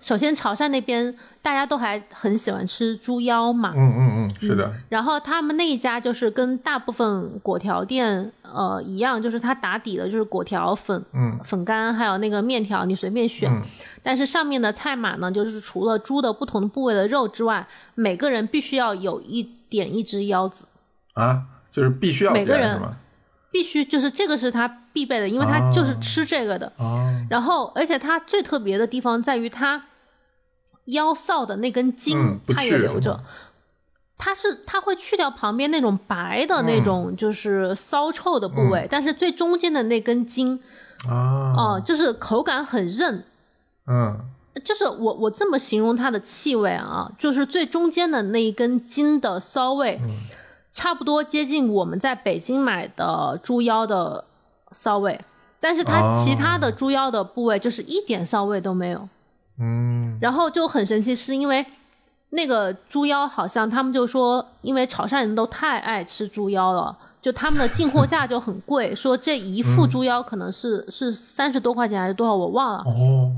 [0.02, 11.04] 首先潮汕那边大家都还很喜欢吃猪腰嘛，嗯嗯嗯，是的，然后他们那一家就是跟大部分果条店呃一样，就是它打底的就是果条粉。
[11.14, 13.52] 嗯粉干还有那个面条，你随便选。
[13.52, 13.62] 嗯
[14.04, 20.66] 但是上面的菜码呢，就是除了猪的不同的部位的肉之外，每个人必须要有一点一只腰子，
[21.14, 22.98] 啊，就是必须要每个人是吗？
[23.52, 26.72] 必须就是这个是他必备的，因为他就是吃这个的。
[26.78, 29.86] 哦，然后，而且它最特别的地方在于它
[30.86, 33.20] 腰臊的那根筋，它也留着。
[34.18, 38.70] 它是它会去掉旁边那种白的那种就是骚臭的部嗯。
[38.72, 40.60] 位，但是最中间的那根筋，
[41.08, 43.24] 啊，哦、就是口感很韧。
[43.88, 44.20] 嗯。
[44.66, 50.10] 就是我我这么形容它的气味啊，就是最中间的那一根筋的骚味，嗯
[50.72, 54.24] 差不多接近我们在北京买的猪腰的
[54.72, 55.20] 骚味，
[55.60, 56.24] 但是它哦。
[56.24, 59.08] 其他的猪腰的部位就是一点骚味都没有。
[59.60, 60.18] 嗯。
[60.22, 61.66] 然后就很神奇，是因为
[62.30, 73.32] 那个猪腰好像他们就说，因为潮汕人都太爱吃猪腰了，就他们的进货价就很贵，说这一副猪腰可能是、是三十多块钱还是多少我忘了，哦，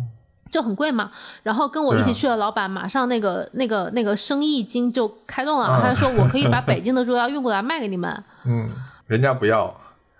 [0.49, 1.11] 就很贵嘛。
[1.43, 8.23] 然后跟我一起去的老板马上那个那个那个生意经就开动了，啊他就说我可以把北京的猪腰运过来卖给你们。
[8.45, 8.69] 嗯，
[9.07, 9.73] 人家不要，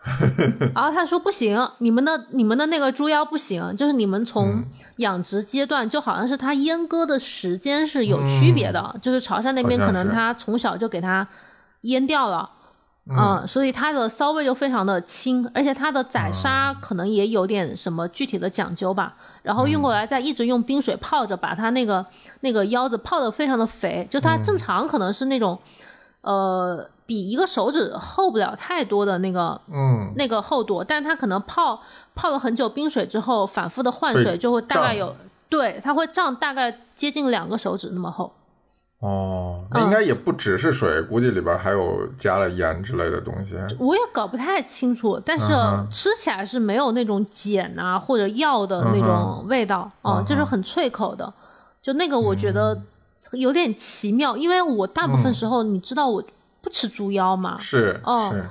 [0.74, 4.66] 然后他说不行，你们的你们的那个猪腰不行，就是你们从嗯
[4.98, 11.28] 养殖阶段，就好像是它阉割的时间是有区别的，就是潮汕那边可能它从小就给它
[11.84, 12.50] 阉掉了。
[13.12, 19.16] 嗯，所以它的骚味就非常的轻，而且它的宰杀可能也有点什么具体的讲究吧。
[19.42, 22.06] 然后运过来再一直用冰水泡着，把它那个
[22.42, 25.58] 那个腰子泡的非常的肥，就它正常可能是那种，
[26.22, 30.14] 呃，比一个手指厚不了太多的那个嗯。
[30.16, 31.82] 那个厚度，但它可能泡
[32.14, 35.16] 泡了很久冰水之后，反复的换水，就会大概有
[35.50, 38.32] 对，它会胀大概接近两个手指那么厚。
[39.00, 39.68] 哦，嗯。
[39.72, 43.56] 那应该也不只是水，估计里边还有加了盐之类的东西。
[43.80, 45.46] 我也搞不太清楚，但是
[45.92, 51.34] 吃起来是没有那种碱啊或者药的那种味道，啊、嗯就是很脆口的。
[51.82, 52.80] 就那个我觉得
[53.32, 56.22] 有点奇妙，因为我大部分时候你知道我
[56.62, 58.50] 不吃猪腰嘛，是哦是，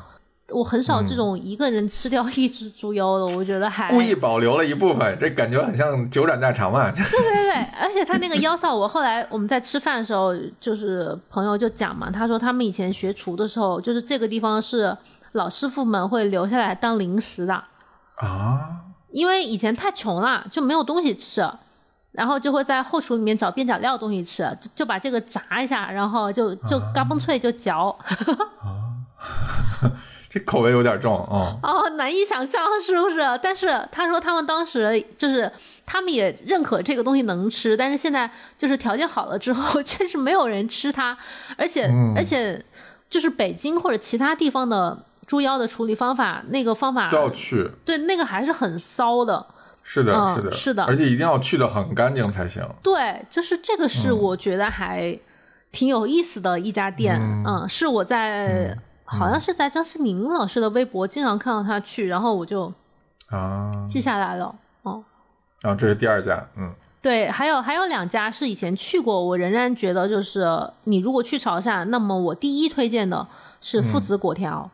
[0.50, 6.90] 我很少这种一个人吃掉一只猪腰的，我觉得还故意保留了一部分，这感觉很像九转大肠嘛。
[6.92, 14.96] 对对对，而且他那个腰臊，我后来我们在吃饭的时候，就是朋友就讲嘛，他说他们以前学厨的时候，就是这个地方是
[15.32, 17.54] 老师傅们会留下来当零食的，
[18.16, 21.48] 啊，因为以前太穷了，就没有东西吃。
[22.10, 27.96] 然后就会在后厨里面找边角料的东西吃，就就把这个炸一下，然后就就嘎嘣脆就嚼，
[30.30, 31.58] 这口味有点重哦。
[31.62, 33.16] 哦，难以想象是不是？
[33.42, 35.50] 但是他说他们当时就是
[35.86, 41.16] 他们也认可这个东西能吃，但是现在就是条件好了之后， 确实没有人吃它，
[41.56, 42.62] 而且、嗯而且
[43.08, 49.46] 就是北京或者其他地方的猪腰的处理方法，那个方法都要去，对那个还是很骚的。
[49.82, 52.62] 是的，嗯是的，是的而且一定要去的很干净才行。
[52.82, 55.18] 对，就是这个是嗯我觉得还
[55.72, 58.76] 挺有意思的一家店，嗯嗯，是我在、
[59.08, 62.72] 好像是在张思明老师的微博经常看到他去，然后我就
[63.30, 64.54] 啊，记下来了。
[64.82, 65.02] 哦，
[65.62, 70.46] 然后这是第二家，嗯对，还有还有两家是以前去过，我仍然觉得就是
[70.84, 73.26] 你如果去潮汕，那么我第一推荐的
[73.60, 74.68] 是父子果条。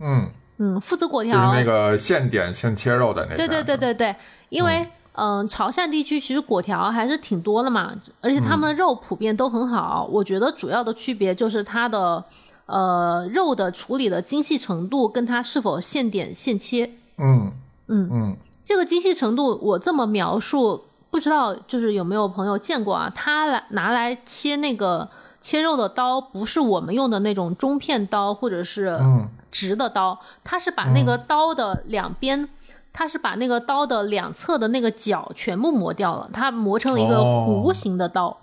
[0.00, 4.16] 嗯，嗯，父子果条就是，那个现点现切肉的那个，对对对对对，
[4.48, 10.08] 因为嗯、潮汕地区其实果条还是挺多的嘛，而且他们的肉普遍都很好。
[10.10, 12.24] 我觉得主要的区别就是它的
[12.70, 16.90] 呃肉的处理的精细程度跟它是否现点现切。
[17.18, 17.52] 嗯
[17.88, 23.12] 嗯嗯这个精细程度，我这么描述，不知道就是有没有朋友见过啊？
[23.14, 25.08] 他来拿来切那个
[25.40, 32.48] 切肉的刀，不是我们用的那种中片刀或者是嗯直的刀，它是把那个刀的两边，
[32.92, 38.36] 它是把那个刀的两侧的那个角全部磨掉了，它磨成了一个哦弧形的刀，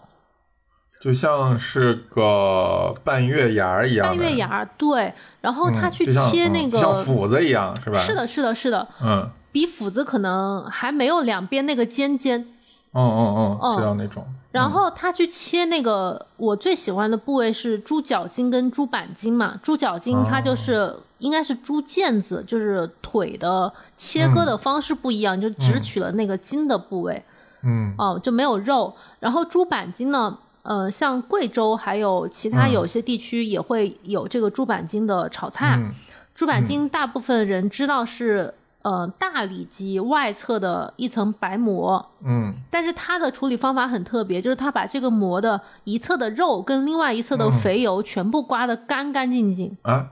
[0.99, 4.69] 就像是个半月牙儿一样，半月牙儿。
[4.77, 7.99] 对，然后他去切那个，像斧子一样，是吧？
[7.99, 12.47] 是，的，是的，是的，嗯比斧子可能还没有两边那个尖尖。
[12.93, 14.25] 嗯嗯嗯，嗯知道那种。
[14.51, 19.59] 然后他去切那个，我最喜欢的部位是猪脚筋跟猪板筋嘛。
[19.61, 27.23] 猪脚筋它就是、应该是猪腱子，就是腿的切割的方式不一样，就只取了那个筋的部位，
[27.63, 28.93] 嗯哦、就没有肉。
[29.19, 30.35] 然后猪板筋呢，
[30.67, 35.77] 呃，像贵州还有其他有些地区也会有这个猪板筋的炒菜。
[35.77, 35.89] 嗯。
[36.35, 42.51] 猪板筋大部分人知道是呃大里脊外侧的一层白膜，嗯。
[42.69, 50.09] 但是它的处理方法很特别，就是它把这个膜的一侧的肉跟另外一侧的肥油全部刮得干干净净，啊，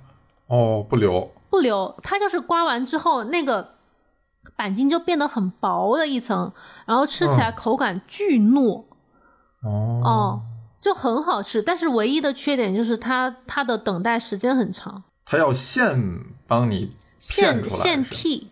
[0.48, 1.30] 哦，不留。
[1.50, 1.94] 不留。
[2.02, 3.72] 它就是刮完之后，那个
[4.56, 6.54] 板筋就变得很薄的一层，
[6.86, 8.86] 然后吃起来口感巨糯，
[9.65, 10.41] 哦哦，
[10.80, 11.62] 就很好吃。
[11.62, 15.99] 但是唯一的缺点就是它它的等待时间很长，它要现
[16.47, 18.43] 帮你现现剔，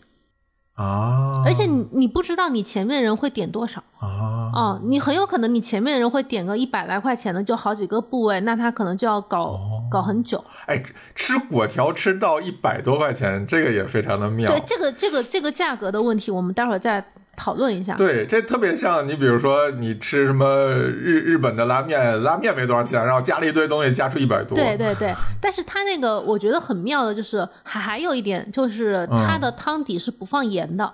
[0.75, 3.83] 啊，而且你你不知道你前面人会点多少。
[3.99, 10.43] 啊哦，你很有可能你前面的人会点个一百来块钱的，就好几个部位，那他可能就要搞、哦搞很久。
[10.67, 10.83] 哎，
[11.15, 14.51] 吃果条吃到一百多块钱，这个也非常的妙。
[14.51, 17.03] 对这个这个这个价格的问题，我们待会儿再
[17.35, 17.95] 讨论一下。
[17.95, 24.55] 对，这特别像你，比如说你吃什么日日本的拉面，拉面没多少钱，然后加了一堆东西，加出一百多。
[24.55, 30.85] 对对对，但是它那个我觉得很妙的就是还还有一点就是嗯它的汤底是不放盐的。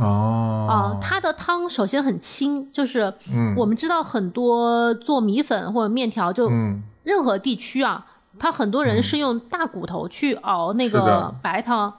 [0.00, 3.54] 啊、哦，它的汤首先很清，就是嗯。
[3.56, 6.82] 我们知道很多做米粉或者面条，就嗯。
[7.04, 8.06] 任何地区啊，
[8.38, 11.92] 它很多人是用大骨头去熬那个白汤，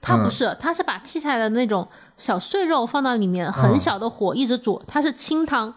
[0.00, 1.86] 它不嗯是，他是把剔下来的那种
[2.18, 5.72] 小碎肉放到里面，很嗯小的火一直煮，它是清汤。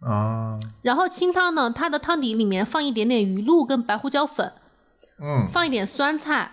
[0.00, 4.50] 啊然后清汤呢，它的汤底里面放一点点鱼露跟白胡椒粉，
[5.20, 6.52] 嗯放一点酸菜，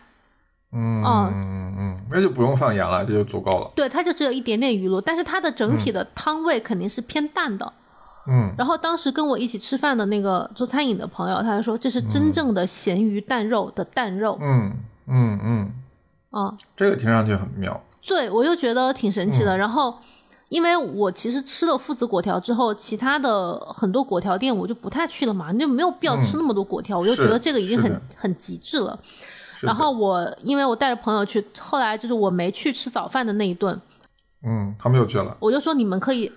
[0.74, 3.72] 嗯哦嗯嗯，那就不用放盐了，这就足够了。
[3.74, 7.72] 对，它就只有一点点鱼露，但是它的整体的汤味肯定是偏淡的。
[8.30, 14.74] 嗯然后当时跟我一起吃饭的那个做餐饮的朋友，他就说这是真正的咸鱼淡肉的淡肉，嗯
[15.08, 15.72] 嗯嗯，
[16.32, 17.82] 啊、这个听上去很妙。
[18.08, 19.56] 对，我就觉得挺神奇的。
[19.56, 19.94] 嗯然后，
[20.50, 28.98] 因为我其实吃了父子果条之后，其他的很多果条店我就不太去了嘛，你就没有必要吃那么多果条，我就觉得这个已经很很极致了。
[29.60, 33.78] 然后我因为我带着朋友去，后来就是我没去吃早饭的那一顿，
[34.44, 35.36] 嗯，他们又去了。
[35.40, 36.32] 我就说你们可以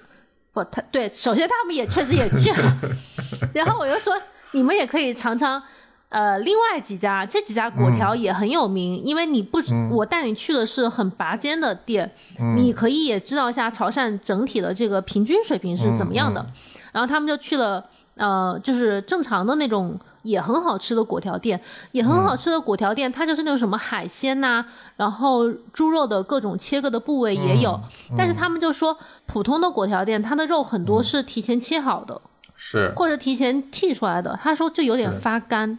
[0.53, 2.79] 不，他对，首先他们也确实也去了，
[3.55, 4.13] 然后我就说
[4.53, 5.63] 你们也可以尝尝。
[6.11, 9.61] 呃，另外几家这几家果条也很有名，因为你不，
[9.93, 12.11] 我带你去的是很拔尖的店，
[12.57, 16.45] 你可以也知道一下潮汕整体的这个平均水平是怎么样的。
[16.93, 17.85] 然后他们就去了，
[18.17, 21.61] 呃，就是正常的那种也很好吃的果条店，
[21.93, 27.81] 也很好吃的果条店，它就是那种什么海鲜呐、然后猪肉的各种切割的部位也有，
[28.19, 32.21] 但是他们就说普通的果条店，它的肉很多是提前切好的，
[32.57, 35.79] 是，或者提前剔出来的，他说就有点发干。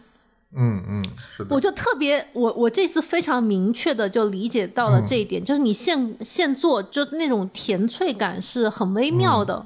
[0.54, 1.60] 嗯嗯，是的我。
[1.60, 9.64] 就特别，我我这次非常明确的就理解到了这一点，就是你现现做，就那种甜脆感是很微妙的。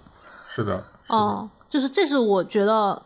[0.48, 3.02] 是的，是的哦，就是这是我觉得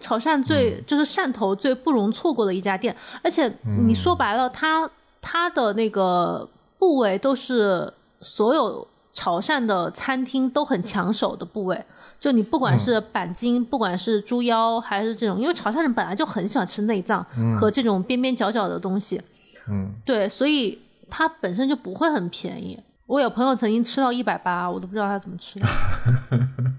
[0.00, 3.52] 潮汕最、嗯就是汕头最不容错过的一家店，而且
[3.86, 4.88] 你说白了，它
[5.20, 11.84] 它的那个部位都是所有潮汕的餐厅都很抢手的部位。
[12.20, 17.24] 就你不管是板筋，不管是猪腰，还是这种，因为潮汕人本来就很喜欢吃内脏
[17.58, 19.20] 和这种边边角角的东西，
[19.68, 22.82] 嗯，对，所以它本身就不会很便宜。
[23.06, 25.66] 我有朋友曾经吃到一百八，我都不知道他怎么吃的。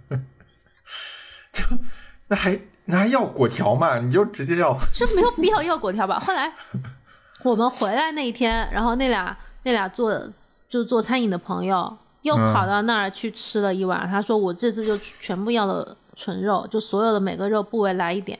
[1.53, 1.63] 就
[2.27, 3.99] 那还那还要果条嘛？
[3.99, 6.19] 你就直接要， 这没有必要要果条吧？
[6.19, 6.51] 后来
[7.43, 10.11] 我们回来那一天，然后那俩那俩做
[10.67, 11.95] 就是做餐饮的朋友，
[12.25, 14.07] 又跑到那儿去吃了一碗。
[14.09, 18.37] 他说我这次就全部要的纯肉，就所有的每个肉部位来一点，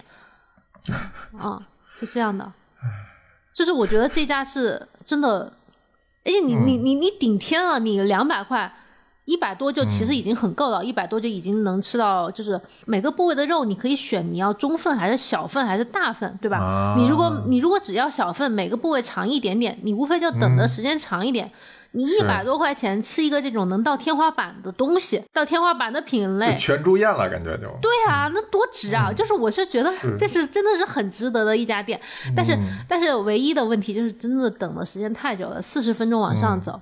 [1.40, 1.62] 啊，
[2.00, 2.52] 就这样的。
[3.54, 5.54] 就是我觉得这家是真的，
[6.26, 8.74] 而且你你你你顶天了，你两百块。
[9.28, 16.94] 一百多就其实已经很够了，一百多就已经能吃到，就是每个部位的肉你可以选，你要中份还是小份还是大份，对吧？
[16.96, 21.52] 你如果你如果只要小份，每个部位长一点点，你无非就等的时间长一点。
[21.96, 27.64] 你一百多块钱吃一个这种能到天花板的东西，到天花板的品类，全住院了，感觉就。
[27.82, 29.12] 对啊，那多值啊！
[29.14, 32.00] 就是我是觉得这是真的是很值得的一家店，
[32.36, 36.80] 但是但是唯一的问题就是真的等的时间太久了，四十分钟往上走。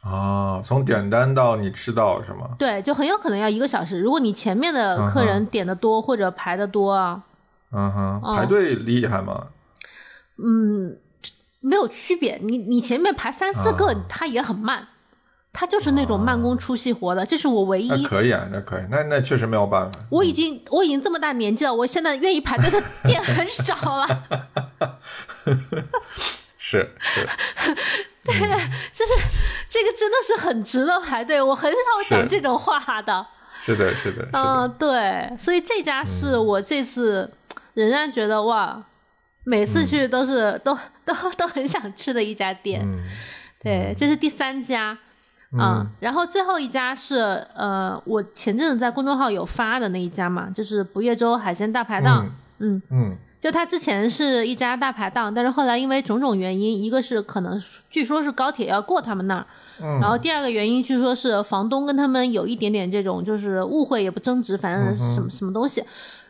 [0.00, 2.50] 啊，从点单到你吃到是吗？
[2.58, 4.00] 对，就很有可能要一个小时。
[4.00, 7.22] 如果你前面的客人点的多或者排的多啊，
[7.72, 9.48] 嗯哼，排队厉害吗？
[10.36, 10.98] 嗯，
[11.64, 12.38] 没有区别。
[12.42, 14.86] 你你前面排三四个，他也很慢，
[15.52, 17.24] 他就是那种慢工出细活的。
[17.24, 19.98] 这是我唯一可以啊，那可以，那那确实没有办法。
[20.10, 24.24] 我已经我已经这么大年纪了，我现在愿意排队的店很少了。
[26.58, 27.28] 是 是。
[28.24, 29.12] 对，就是
[29.68, 31.42] 这个真的是很值得排队。
[31.42, 31.76] 我很少
[32.08, 33.26] 讲这种话的。
[33.60, 37.30] 是的，是的，嗯，对，所以这家是我这次
[37.74, 38.82] 仍然觉得哇，
[39.44, 42.86] 每次去都是都都都很想吃的一家店。
[43.62, 44.98] 对，这是第三家，
[45.52, 52.28] 嗯，然后最后一家是呃，我前阵子在公众号有发的那一家嘛，就是不夜粥海鲜大排档。
[52.58, 53.16] 嗯嗯。
[53.40, 59.46] 就他之前是一家大排档，但是后来因为种种原因，一个是可能据说是高铁要过他们那儿，
[60.00, 65.84] 然后第二个原因据说是房东跟他们有一点点这种就是误会也不争执，反正什么什么东西，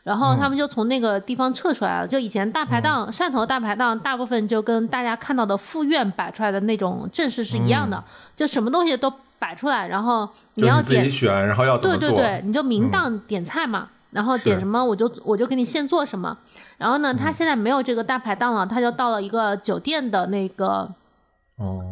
[0.05, 2.07] 然后他们就从那个地方撤出来了。
[2.07, 8.05] 就以前大排档汕头大排档大部分就跟大家看到的附院摆出来的那种阵势是一样的，
[8.37, 13.89] 就什么东西都摆出来，然后你要点选，然后要对对对，你就明档点菜嘛。
[14.11, 16.39] 然后点什么我就我就给你现做什么，
[16.79, 20.89] 然后呢，他现在没有这个大排档了，他就到了一个酒店的那个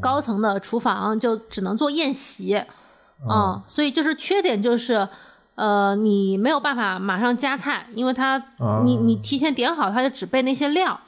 [0.00, 2.54] 高层的厨房，就只能做宴席，
[3.28, 5.08] 嗯，所以就是缺点就是，
[5.54, 8.42] 呃，你没有办法马上加菜，因为他
[8.84, 10.98] 你你提前点好，他就只备那些料，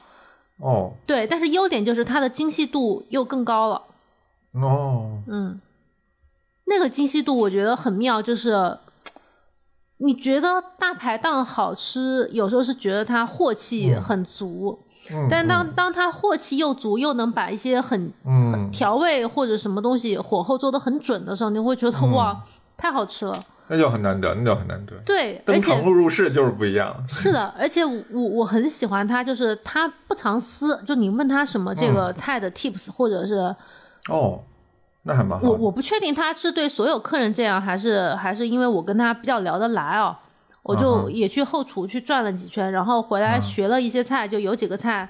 [0.59, 3.82] 哦，对，但是优点就是它的精细度又更高了，
[4.53, 5.61] 哦，嗯，
[6.66, 8.78] 那个精细度我觉得很妙，就是。
[9.99, 14.76] 你觉得大排档好吃，有时候是觉得它货气很足，
[15.30, 18.12] 但当当它货气又足，又能把一些很
[18.72, 22.42] 调味或者什么东西火候做的很准的时候，你会觉得哇，
[22.76, 23.45] 太好吃了。
[23.69, 24.95] 那就很难得，那就很难得。
[25.07, 26.95] 对，登堂入室就是不一样。
[27.09, 33.55] 是的，而且我我很喜欢他，就是他不藏私，就你问他什么这个菜的 tips 或者是
[34.11, 34.41] 哦。
[35.07, 35.47] 那还蛮好。
[35.47, 40.17] 我我不确定他是对所有客人这样，还是还是因为我跟他比较聊得来哦，
[40.62, 45.07] 我就也去后厨去转了几圈，然后回来学了一些菜，就有几个菜，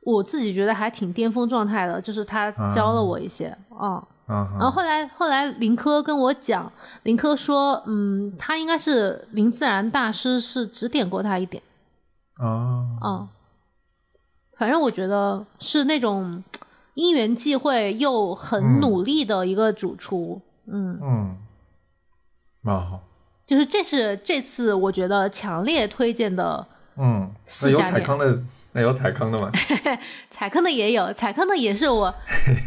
[0.00, 4.02] 我自己觉得还挺巅峰状态的，就是他教了我一些啊。
[4.26, 11.62] 然后后来后来林科跟我讲，林科说，嗯，他应该是林自然大师是指点过他一点。
[12.34, 12.86] 啊。
[13.02, 13.28] 嗯。
[14.56, 16.42] 反正我觉得是那种。
[16.94, 21.36] 因缘际会又很努力的一个主厨，嗯嗯，
[22.60, 23.00] 蛮好。
[23.46, 26.66] 就是这是这次我觉得强烈推荐的，
[26.96, 28.42] 嗯，那有踩坑的，
[28.72, 29.50] 那有踩坑的吗？
[30.30, 32.14] 踩坑的也有，踩坑的也是我，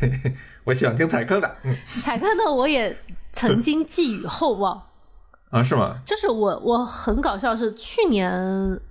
[0.66, 2.98] 我喜欢听踩坑的，嗯，踩坑的我也
[3.32, 4.82] 曾经寄予厚望
[5.52, 5.98] 啊，是吗？
[6.04, 8.32] 就是我我很搞笑，是去年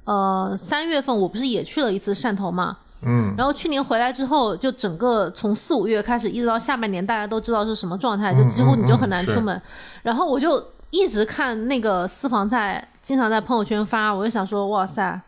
[0.04, 2.78] 呃三月份，我不是也去了一次汕头嘛。
[3.06, 9.60] 嗯，然后去年回来之后，就整个从四五月开始，一直到下半年，大家都知道是什么状态，就几乎你就很难出门。
[10.02, 15.20] 然后我就一直看那个私房菜，经常在朋友圈发，我就想说，哇塞，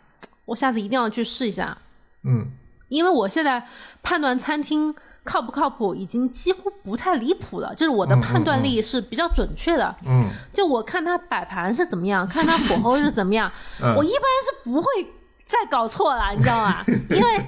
[0.47, 1.76] 我下次一定要去试一下。
[2.24, 2.47] 嗯，
[2.88, 3.66] 因为我现在
[4.03, 4.94] 判断餐厅
[5.26, 9.94] 靠不靠谱，已经几乎不太离谱了，就是我的判断力是比较准确的。
[10.06, 13.50] 嗯，就我看他摆盘是怎么样，看他火候是怎么样，
[13.96, 14.86] 我一般是不会
[15.44, 16.76] 再搞错了，你知道吗？
[17.10, 17.46] 因为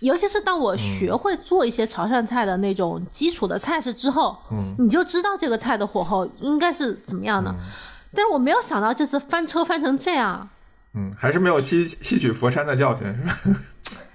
[0.00, 7.52] 尤其是当我学会做一些潮汕菜的那种基础的菜式之后，嗯，你就知道这个菜的火候应该是怎么样的。
[8.14, 10.48] 但是我没有想到这次翻车翻成这样。
[10.94, 13.60] 嗯，还是没有吸吸取佛山的教训，是吧？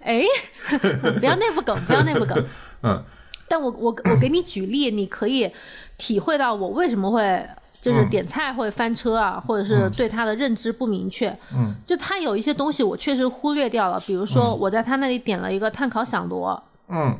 [0.01, 0.23] 哎，
[1.19, 2.43] 不要内部梗，不要内部梗。
[2.83, 3.03] 嗯，
[3.47, 5.51] 但我我我给你举例，你可以
[5.97, 7.45] 体会到我为什么会。
[7.81, 11.37] 就是点菜会翻车啊，或者是对他的认知不明确。
[11.53, 16.63] 嗯，就他有一些东西我确实忽略掉了，比如说我在他那里点了一个碳烤响螺。
[16.87, 17.13] 嗯，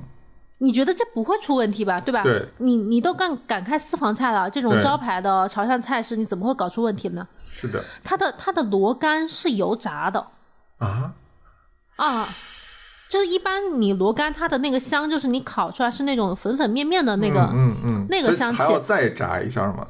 [0.60, 2.00] 你觉得这不会出问题吧？
[2.00, 2.24] 对吧？
[2.24, 7.28] 对你你都敢敢开私房菜了，这种招牌的潮汕菜式，你怎么会搞出问题呢？
[7.46, 10.26] 是的它的它的螺干是油炸的
[10.78, 11.14] 啊，
[11.98, 12.26] 啊，
[13.14, 17.48] 就是一般你螺干它的那个香，就是你烤出来是那种粉粉面面的那个，
[18.10, 19.86] 那个香气还要再炸一下吗？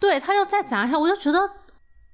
[0.00, 1.38] 对，它要再炸一下，我就觉得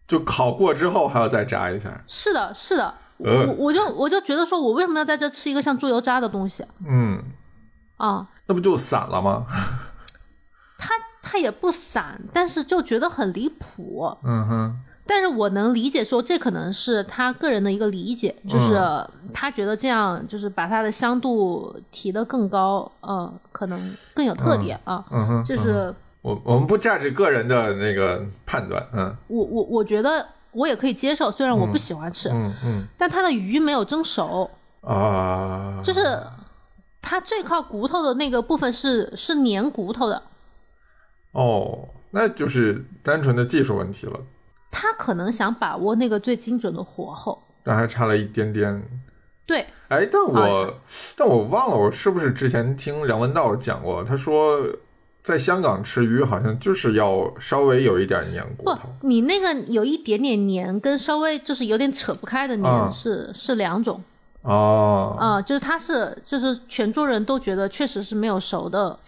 [0.06, 2.04] 就烤过之后还要再炸一下。
[2.06, 2.94] 是的，是的，
[3.24, 7.22] 呃我我就我就觉得说，我为什么要在这吃一个像猪油渣的东西嗯，
[7.96, 8.28] 啊？
[8.44, 9.46] 那不就散了吗？
[10.76, 10.90] 它
[11.22, 14.14] 它也不散，但是就觉得很离谱。
[14.24, 14.80] 嗯哼，
[15.10, 19.10] 但是我能理解说，这可能是他个人的一个理解，就是嗯。
[19.34, 25.04] 他觉得这样就是把它的香度提得更高，嗯，可能更有特点啊。
[25.10, 25.92] 嗯哼，就是。
[26.22, 29.16] 我我们不价值个人的那个判断，嗯。
[29.26, 32.86] 我我我觉得我也可以接受，虽然我不喜欢吃，嗯嗯。
[32.96, 34.48] 但它的鱼没有蒸熟，
[34.82, 36.16] 啊，就是
[37.02, 40.22] 它最靠骨头的那个部分是是粘骨头的，
[41.32, 44.20] 哦，那就是单纯的技术问题了，
[44.70, 47.40] 他可能想把握那个最精准的火候。
[47.62, 48.82] 但还差了一点点。
[49.46, 50.70] 对，哎，但我、啊
[51.16, 54.04] 但我忘了，我是不是之前听梁文道讲过？
[54.04, 54.60] 他说
[55.22, 64.02] 在香港吃鱼好像就是要稍微有一点黏骨不头。，你那个有一点点黏，跟稍微就是有点扯不开的黏啊是、是两种
[64.42, 68.98] 哦，啊、就是他是就是全桌人都觉得确实是没有熟的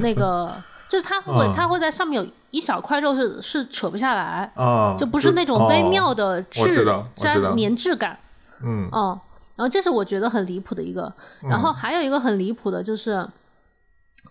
[0.00, 0.52] 那个，
[0.88, 6.84] 就是他会、啊它会在上面有一小块肉是是扯不下来，啊，就不是那种微妙哦的质
[7.16, 8.16] 粘粘质感，
[8.62, 9.18] 嗯嗯，
[9.56, 13.28] 然后这是我觉得很离谱的一个，然后还有一个很离谱的就是。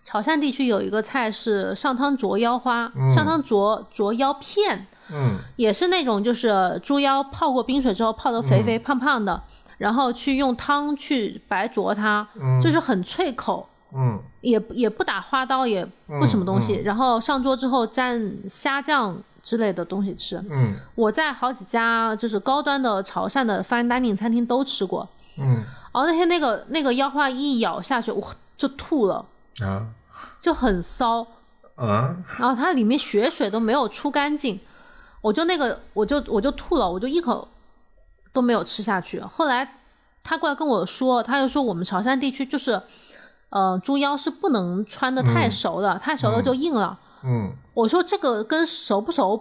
[0.04, 9.44] 潮汕地区有一个菜是上汤灼腰花，嗯上汤灼灼腰片，嗯也是那种就是猪腰泡过冰水之后泡的肥肥胖胖的，
[9.78, 20.44] 然后去用汤去白灼它，嗯就是很脆口，嗯也也不打花刀，也不什么东西，然后上桌之后蘸虾酱之类的东西吃。
[20.50, 25.08] 嗯我在好几家就是高端的潮汕的 fine dining 餐厅都吃过，
[25.40, 25.64] 嗯
[25.94, 28.24] 然后那天那个那个腰花一咬下去，我
[28.58, 29.26] 就吐了，
[29.64, 29.88] 啊
[30.40, 31.26] 就很骚。
[31.76, 34.60] 啊然后它里面血水都没有出干净，
[35.22, 37.48] 我就那个我就我就吐了，我就一口
[38.32, 39.20] 都没有吃下去。
[39.20, 39.78] 后来
[40.24, 42.80] 他过来跟我说，他又说我们潮汕地区就是，
[43.52, 46.98] 呃，猪腰是不能穿的太熟的，太熟了就硬了。
[47.24, 49.38] 嗯我说这个跟熟不熟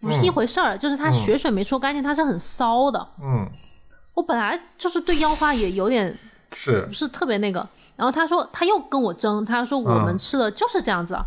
[0.00, 3.06] 不是一回事儿，就是它血水没出干净，它是很骚的。
[3.20, 3.48] 嗯，
[4.14, 6.18] 我本来就是对腰花也有点
[6.56, 11.22] 是不是特别那个，然后他说他又跟我争，他说我们嗯吃的就是这样子啊，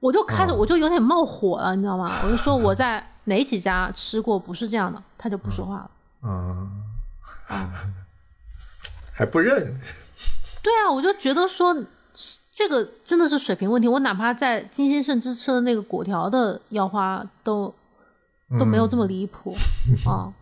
[0.00, 2.10] 我就开始我就有点冒火了，你知道吗？
[2.24, 5.90] 我就说我在哪几家吃过不是这样的，他就不说话了。
[6.22, 6.70] 嗯，
[9.12, 9.78] 还不认，
[10.62, 11.76] 对啊，我就觉得说
[12.52, 17.72] 这个真的是水平问题，我哪怕在金星盛之吃的那个果条的腰花都
[18.58, 19.54] 都没有这么离谱
[20.06, 20.32] 啊。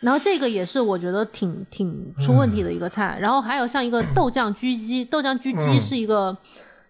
[0.00, 6.36] 然后这个也是我觉得挺挺出问题的一个菜，然后还有像一个豆酱焗鸡，豆酱焗鸡是一个、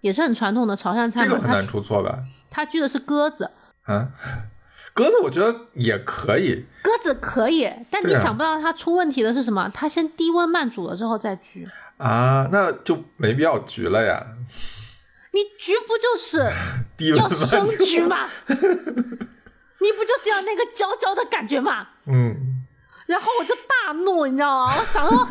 [0.00, 2.20] 也是很传统的潮汕菜这个很难出错吧？
[2.48, 3.50] 它焗的是鸽子，
[3.82, 4.12] 啊，
[4.94, 9.70] 鸽子我觉得也可以，鸽子可以，但你想不到它出问题的是什么？
[9.74, 11.68] 它先低温慢煮了之后再焗，
[12.02, 14.26] 啊，那就没必要焗了呀。
[15.32, 16.38] 你焗不就是
[17.16, 18.28] 要生慢焗吗？
[18.46, 21.86] 你不就是要那个焦焦的感觉吗？
[22.06, 22.64] 嗯，
[23.06, 24.74] 然后我就大怒，你知道吗？
[24.78, 25.26] 我想说，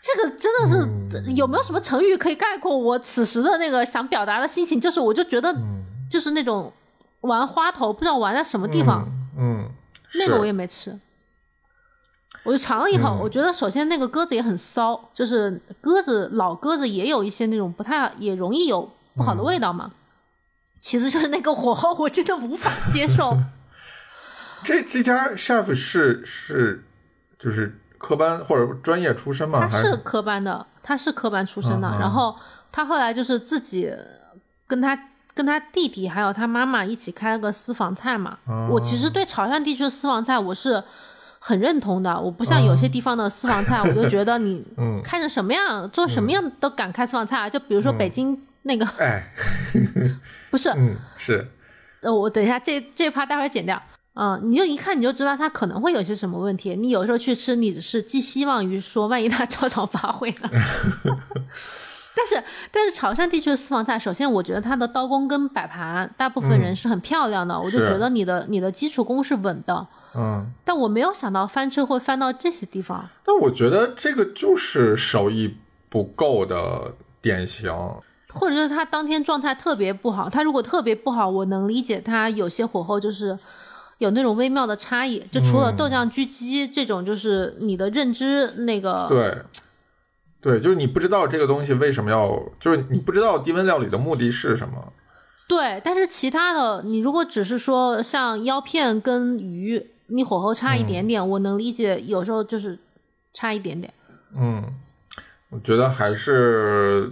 [0.00, 1.00] 这个真的是、嗯
[1.36, 4.80] 有没有什么成语可以概括我此时的那个想表达的心情？
[4.80, 6.72] 就是我就觉得，嗯就是那种
[7.22, 9.06] 玩花头，不知道玩在什么地方，
[9.36, 9.70] 嗯，嗯，
[10.14, 10.98] 那个我也没吃。
[12.42, 19.90] 我就尝了一口，嗯我觉得首先那个鸽子也很骚，就是鸽子老鸽子也有一些那种不太也容易有不好的味道嘛。
[20.78, 23.36] 其次就是那个火候，我真的无法接受。
[24.64, 26.84] 这这家 chef 是是
[27.38, 29.60] 就是科班或者专业出身吗？
[29.60, 32.34] 他是科班的，他是科班出身的，然后
[32.72, 33.94] 他后来就是自己
[34.66, 34.98] 跟他
[35.34, 38.38] 跟他弟弟还有他妈妈一起开了个私房菜嘛。
[38.46, 40.82] 哦我其实对潮汕地区的私房菜我是
[41.42, 49.24] 很认同的，我不像有些地方的私房菜，我就觉得你 嗯开成什么样做什么样都敢开私房菜，啊就比如说北京那个、哎，
[50.50, 51.48] 不是， 嗯，是
[52.02, 53.82] 呃，我等一下这这趴待会儿剪掉。
[54.14, 56.76] 嗯，你就一看你就知道它可能会有些什么问题。
[56.76, 60.50] 你有时候去吃，你只是寄希望于说，万一他 超常发挥呢？
[62.14, 69.86] 但是，但是潮汕地区的私房菜，首先我觉得它的刀工跟摆盘，大部分人是很漂亮的，我就觉得你的你的基础功是稳的。
[70.14, 70.52] 嗯。
[70.64, 73.08] 但我没有想到翻车会翻到这些地方。
[73.24, 75.56] 但我觉得这个就是手艺
[75.88, 77.72] 不够的典型。
[78.32, 83.36] 或者就是他当天状态特别不好，他如果特别不好，我能理解他有些火候就是
[83.98, 85.18] 有那种微妙的差异。
[85.32, 89.38] 就除了豆酱狙击这种，就是你的认知那个对，
[90.40, 94.92] 对，就是你不知道这个东西为什么要，就是你不知道低温料理的目的是什么。
[95.48, 102.78] 对，但是其他的，你如果只是说像腰片跟鱼，你火候差一点点，我能理解，有时候就是
[103.32, 103.92] 差一点点。
[104.34, 104.74] 嗯，
[105.50, 107.10] 我觉得还是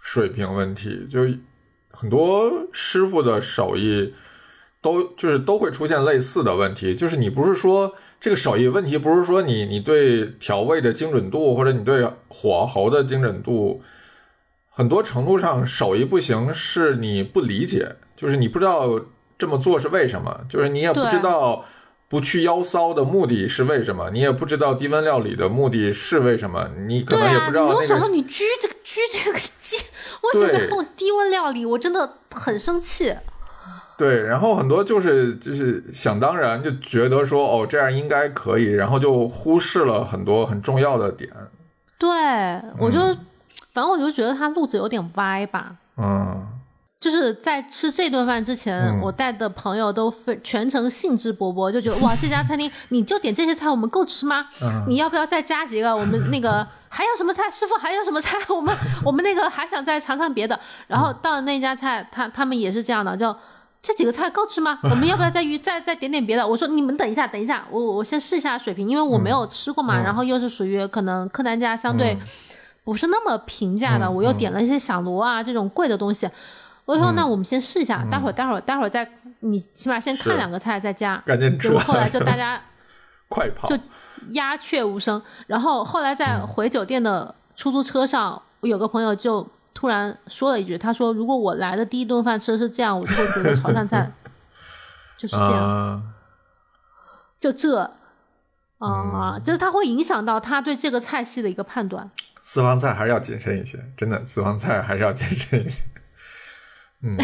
[0.00, 1.26] 水平问题，就
[1.90, 4.14] 很多师傅的手艺
[4.80, 13.82] 都就是都会出现类似的问题，就是你不是说这个手艺问题，不是说你你对调味的精准度或者你对火候的精准度，
[14.70, 19.00] 很多程度上手艺不行，是你不理解，就是你不知道
[19.40, 21.64] 这么做是为什么，就是你也不知道。
[22.10, 24.10] 不去腰骚的目的是为什么？
[24.10, 26.68] 你也不知道低温料理的目的是为什么？
[26.88, 27.76] 你可能也不知道那个。
[27.76, 29.76] 我想到你居这个居这个鸡，
[30.24, 31.64] 为什么要用低温料理？
[31.64, 33.14] 我真的很生气。
[33.96, 41.30] 对，然后很多就是就是想当然就觉得说哦这样应该可以，然后就忽视了很多很重要的点。
[41.96, 42.08] 对，
[42.80, 42.98] 我就
[43.72, 45.76] 反正我就觉得他路子有点歪吧。
[45.96, 46.44] 嗯。
[47.00, 54.46] 就是在吃这顿饭之前，我带的朋友都非全程兴致勃勃，就觉得哇，这家餐厅你就点这些菜，我们够吃吗？
[54.86, 55.96] 你要不要再加几个？
[55.96, 57.50] 我们那个还有什么菜？
[57.50, 58.36] 师傅还有什么菜？
[58.54, 60.60] 我们我们那个还想再尝尝别的。
[60.88, 63.34] 然后到了那家菜，他他们也是这样的，就
[63.80, 64.78] 这几个菜够吃吗？
[64.82, 66.46] 我们要不要再再再点点别的？
[66.46, 69.98] 我说你们等一下，等一下，我我先试一下水平，因为我没有吃过嘛。
[69.98, 72.14] 然后又是属于可能客单价相对
[72.84, 76.28] 不是那么平价的，我又点了一些响螺啊这种贵的东西。
[76.90, 79.08] 我说那我们先试一下，待会儿待会儿待会儿再，
[79.40, 81.22] 你起码先看两个菜再加。
[81.24, 81.76] 赶紧吃。
[81.78, 82.60] 后来就 大家
[83.28, 83.78] 快跑，就
[84.30, 85.22] 鸦雀无声。
[85.46, 94.10] 然后后来在回酒店的出租车上，我有个朋友就突然说了一句：“他说如果我来的第一顿饭吃的是这样，我就会觉得潮汕菜
[95.16, 96.02] 就是这样。”
[97.38, 97.90] 就这
[98.78, 102.10] 啊，就是它会影响到他对这个菜系的一个判断。
[102.42, 105.82] 私房菜还是要谨慎一些，真的，私房菜还是要谨慎一些。
[107.02, 107.16] 嗯，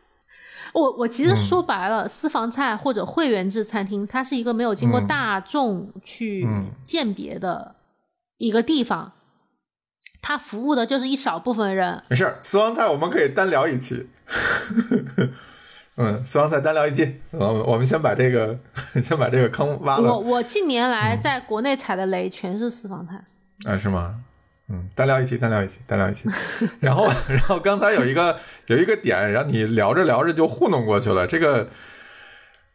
[0.74, 6.46] 我我其实说白了，私房菜或者会员制餐厅，它是一个没有经过大众去
[6.84, 7.74] 鉴别的
[8.38, 9.12] 一个地方，
[10.22, 12.02] 它服务的就是一少部分人。
[12.08, 14.08] 没事，私房菜我们可以单聊一期。
[15.96, 18.58] 嗯，私房菜单聊一期，我我们先把这个
[19.02, 20.08] 先把这个坑挖了。
[20.08, 23.22] 我我近年来在国内踩的雷全是私房菜
[23.68, 23.76] 啊？
[23.76, 24.24] 是吗？
[24.72, 26.28] 嗯，单聊一期，单聊一期，单聊一期。
[26.78, 31.26] 然后，然后刚才有一个有一个点，然后你聊着聊着就糊弄过去了。
[31.26, 31.68] 这个，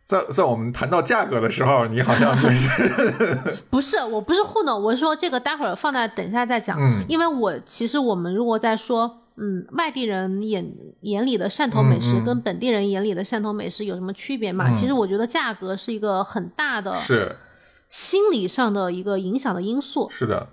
[0.04, 4.04] 在在我们谈到价格的时候，你好像就是 不是？
[4.04, 6.78] 我不是糊弄，我是说这个待会儿放在等一下再讲。
[6.78, 10.70] 嗯，因为我其实我们如果在说，嗯，外地人眼
[11.02, 14.74] 眼里的汕头美食跟本地人眼里的汕头美食有什么区别嘛？
[14.76, 17.38] 其实我觉得价格是一个很大的，是
[17.88, 20.10] 心理上的一个影响的因素。
[20.10, 20.46] 是的。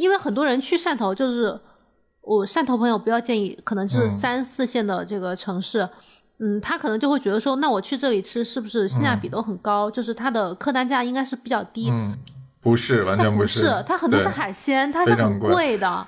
[0.00, 1.60] 因为很多人去汕头，就是
[2.22, 5.86] 我汕头朋友不要建议，可能是三四线的这个城市，
[6.38, 9.90] 嗯，他可能就会觉得说，那我去这里吃是不是性价比都很高？
[9.90, 11.90] 就是它的客单价应该是比较低。
[11.90, 12.16] 嗯，
[12.62, 16.06] 不是，完全不是，它很多是海鲜，它是很贵的，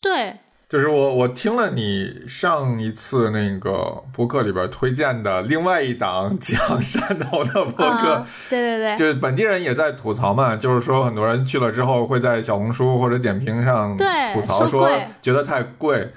[0.00, 0.36] 对。
[0.68, 13.96] 就是我，我听了你上一次那个博客里边推荐的另外一档 讲汕头的博客，对对对，就是本地人也在吐槽嘛，就是说很多人去了之后会在小红书或者点评上
[14.34, 14.90] 吐槽说
[15.22, 16.12] 觉得太贵，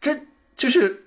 [0.00, 0.12] 这
[0.56, 1.04] 就是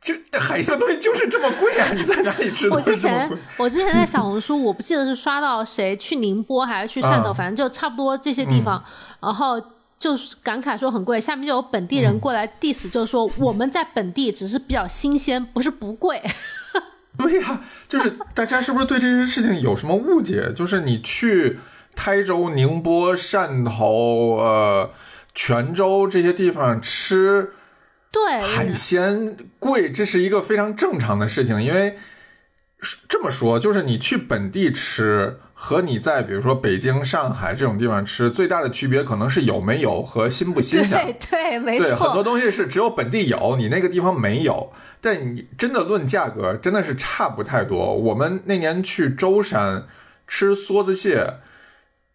[0.00, 1.92] 就海鲜东西就是这么贵啊！
[1.92, 2.70] 你在哪里吃？
[2.70, 8.82] 我之前 我之前在小红书，我不记得是刷到谁去宁波还是去汕头，反正就差不多这些地方，
[9.20, 9.62] 然后。
[10.02, 16.20] 就是感慨说很贵，下面就有本地人过来 diss，就是说我们在本地只是比较新鲜，不是不贵。
[17.16, 20.52] 对呀，就是大家是不是对这些事情有什么误解？
[20.56, 21.60] 就是你去
[21.94, 24.90] 台州、宁波、汕头、呃
[25.32, 27.50] 泉州这些地方吃，
[28.10, 31.96] 对海鲜贵，这是一个非常正常的事情，因为。
[33.08, 41.16] 这么说，就是你去本地吃和你在比如说北京、上海这种地方吃，最大的区别可能是有没有和新不新鲜。
[41.30, 41.86] 对对，没错。
[41.86, 44.72] 对，很多东西是只有本地有，你那个地方没有。
[45.00, 47.94] 但你真的论价格，真的是差不太多。
[47.94, 49.84] 我们那年去舟山
[50.26, 51.34] 吃梭子蟹，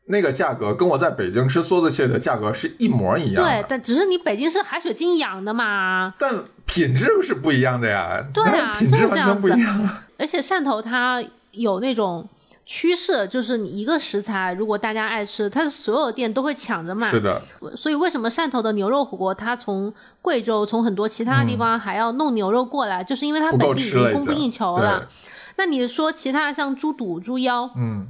[0.08, 3.42] 那个价格跟我在北京吃梭子蟹的价格是一模一样。
[3.42, 6.14] 对，但只是你北京是海水精养的嘛。
[6.20, 6.36] 但
[6.66, 8.28] 品质是不一样的呀。
[8.34, 9.90] 对啊，品质完全不一样。
[10.18, 12.28] 而且汕头它有那种
[12.70, 17.10] 趋势，就是你一个食材，如果大家爱吃，它所有店都会抢着买。
[17.10, 17.42] 是的，
[17.78, 19.92] 所以为什么汕头的牛肉火锅，它从
[20.22, 25.08] 贵州、从很多其他地方还要弄牛肉过来，就是因为它本地已经经供不应求了。
[25.56, 28.06] 那你说其他像猪肚、猪腰嗯，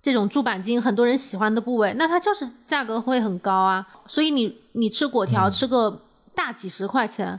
[0.00, 3.86] 这种猪板筋，很多人喜欢的部位，那它就是价格会很高啊。
[4.06, 6.00] 所以你你吃粿嗯条吃个
[6.34, 7.38] 大几十块钱，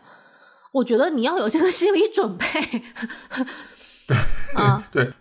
[0.72, 2.46] 我觉得你要有这个心理准备。
[4.56, 5.12] 啊，对。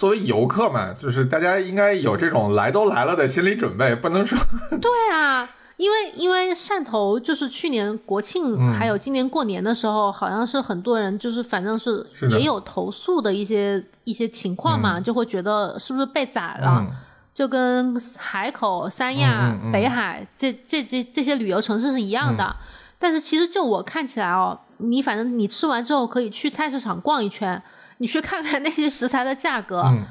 [0.00, 4.38] 作为游客嘛，就是大家应该有这种来都来了的心理准备，不能说
[4.80, 5.46] 对啊，
[5.76, 16.78] 因为因为汕头就是去年国庆、嗯还有今年过年的时候，好像是很多人就是反正是也有投诉的一些一些情况嘛，就会觉得是不是被宰了。
[16.80, 16.96] 嗯。
[17.34, 19.72] 就跟海口、三亚、嗯嗯嗯。
[19.72, 22.56] 北海这这这这些旅游城市是一样的，嗯。
[22.98, 27.62] 但是其实就我看起来哦，你反正你吃完之后可以去菜市场逛一圈，
[28.00, 29.82] 你去看看那些食材的价格。
[29.86, 30.04] 嗯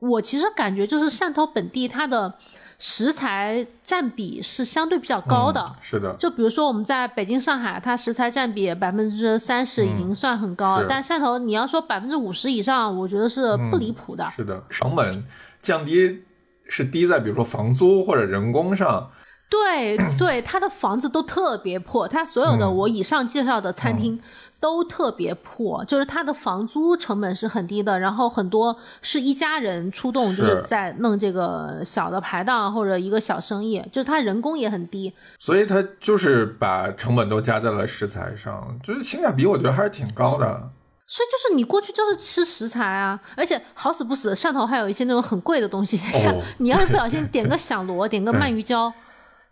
[0.00, 2.34] 我其实感觉就是汕头本地它的
[2.78, 5.64] 食材占比是相对比较高的。
[5.66, 14.26] 嗯是的，就比如说我们在北京、上海，它食材占比百分之三十已经算很高了，但汕头你要说百分之五十以上，我觉得是不离谱的。
[14.26, 15.24] 是的，成本
[15.62, 16.22] 降低
[16.68, 19.10] 是低在比如说房租或者人工上，
[19.48, 24.20] 对对，它的房子都特别破，它所有的嗯我以上介绍的餐厅
[24.60, 35.12] 都特别破，就是它的房租成本是很低的，然后很多是一家人出动，就是在弄这个小的排档或者一个小生意，就是它人工也很低。
[35.38, 40.70] 所以它就是把成本都加在了食材上，就是性价比我觉得还是挺高的。
[41.06, 48.90] 所以就是你过去就是吃食材啊，而且好死不死，汕头还有一些那种很贵的东西，像你要是不小心点个响螺，点个鳗鱼胶，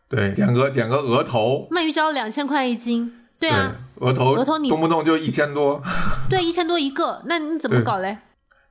[0.09, 5.83] 对，点个点个鹅头，鳗鱼胶两千块一斤，对啊，额头额头你动不动就一千多。
[6.31, 8.19] 对，一千多一个，那你怎么搞嘞？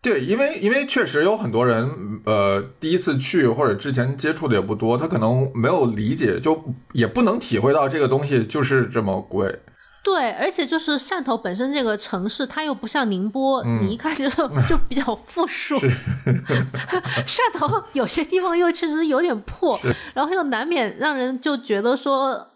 [0.02, 1.88] 对，因为因为确实有很多人，
[2.26, 6.64] 呃，第一次去或者之前接触的也不多，他可能没有理解，就
[6.94, 9.60] 也不能体会到这个东西就是这么贵。
[10.04, 14.28] 对，而且就是汕头本身这个城市，它又不像宁波，你一看就
[14.68, 15.76] 就比较富庶。
[17.28, 19.80] 汕头有些地方又确实有点破，
[20.16, 22.48] 然后又难免让人就觉得说，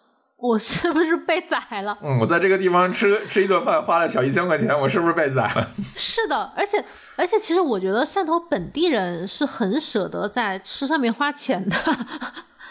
[0.48, 1.98] 我是不是被宰了？
[2.02, 5.70] 嗯，我在这个地方吃吃一顿饭花了小一千块钱，我是不是被宰了？
[5.98, 6.84] 是的，而且
[7.16, 11.76] 而且，其实我觉得汕头本地人是很舍得在吃上面花钱的。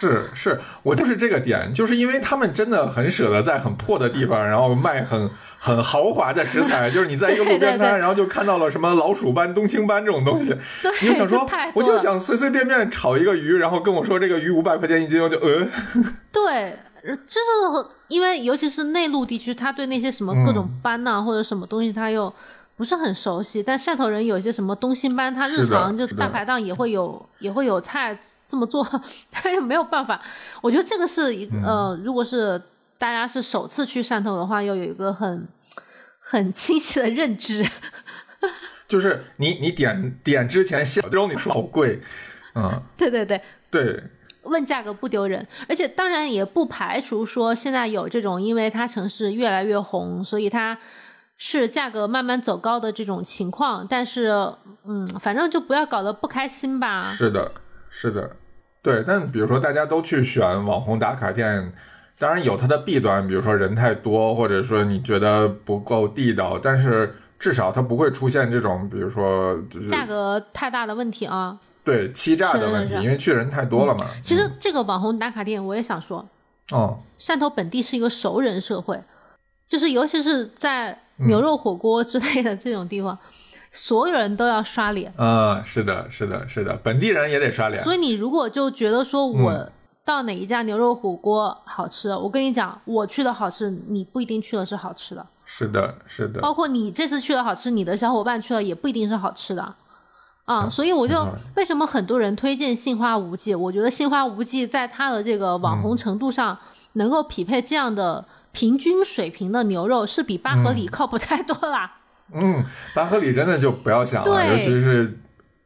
[0.01, 10.55] 是是，我就是这个点，就是因为他们真的很舍得在很破的地方，然后卖很很豪华的食材，就是你在一个路边摊，然后就看到了什么老鼠斑、冬青斑这种东西，
[11.01, 15.69] 你就想说我就想随随便便炒一个鱼，然后跟我说这个鱼五百块钱一斤，我就呃，
[16.33, 22.33] 对，呃就是因为尤其是内陆地区，他对那些什么各种班呐、或者什么东西，他又
[22.77, 23.63] 不是很熟悉。
[23.63, 28.83] 但汕头人有一些什么东星斑，他日常就是大排档也会有，也会有菜这么做，
[29.31, 30.21] 他也没有办法。
[30.63, 32.61] 我觉得这个是一个、呃，如果是
[32.97, 35.47] 大家是首次去汕头的话，要有一个很
[36.19, 37.67] 很清晰的认知。
[38.89, 42.01] 就是你你点点之前先让你说好贵，
[42.55, 43.41] 嗯，对对对，
[43.71, 44.03] 对，
[44.45, 50.79] 问价格不丢人，而且当然也不排除说现在有这种，因为它城市越来越红，所以它
[51.37, 53.87] 是价格慢慢走高的这种情况。
[53.89, 54.31] 但是，
[54.87, 57.03] 嗯，反正就不要搞得不开心吧。
[57.03, 57.53] 是的，
[57.91, 58.37] 是的，
[58.83, 59.03] 对。
[59.07, 61.73] 但比如说大家都去选网红打卡店，
[62.19, 71.59] 当然有它的弊端，比如说人太多，或者说你觉得不够地道，但是至少它不会出现这种，比如说就是价格太大的问题啊！
[71.85, 74.07] 对欺诈的问题，因为去人太多了嘛。
[74.23, 76.27] 其实这个网红打卡店，我也想说，
[76.73, 78.99] 哦，汕头本地是一个熟人社会，
[79.69, 83.19] 就是尤其是在嗯牛肉火锅之类的这种地方，
[83.71, 85.13] 所有人都要刷脸。
[85.17, 87.85] 啊、是的，是的，是的，本地人也得刷脸。
[87.85, 89.71] 所以你如果就觉得说嗯我
[90.05, 95.27] 到哪一家牛肉火锅好吃，我跟你讲，我去的好吃，你不一定去的是好吃的。
[95.45, 99.75] 是的，是的，包括你这次去的好吃，你的小伙伴去了也不一定是好吃的。
[100.45, 101.27] 啊，所以我就
[101.57, 103.55] 为什么很多人推荐杏花无忌？
[103.55, 106.59] 我觉得杏花无忌在它的这个网嗯红程度上，
[106.95, 111.97] 能够匹配这样的平均水平的牛肉，是比八合里靠谱太多啦。
[112.33, 112.63] 嗯，
[112.95, 115.19] 巴合里真的就不要想了，尤其是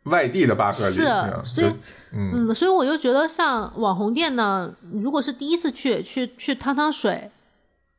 [0.05, 0.95] 外地的巴合里。
[0.95, 1.67] 是嗯所以
[2.13, 4.71] 嗯，嗯，所以我就觉得像网红店呢，
[5.03, 7.31] 如果是第一次去，去去趟趟水，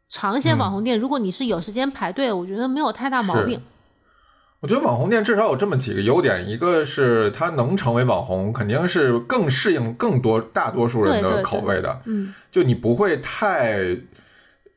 [0.08, 3.60] 尝一些网红店，如果你是有时间排队，我觉得没有太大毛是病。
[4.62, 12.02] 我觉得网红店至少有这么几个优点，一个是它能成为网红，肯定是更适应更多大多数人的口味的。
[12.06, 13.80] 嗯，就你不会太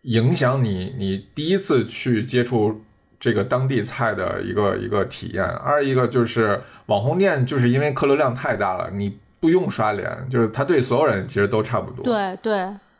[0.02, 2.82] 影响你你第一次去接触
[3.18, 12.04] 这个当地菜的一个一个体验，二一个就是网红店，就是因为客流量太大了，你不用刷脸，就是他对所有人其实都差不多。
[12.04, 12.54] 对对，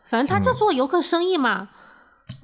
[0.06, 1.68] 反正他就做游客生意嘛。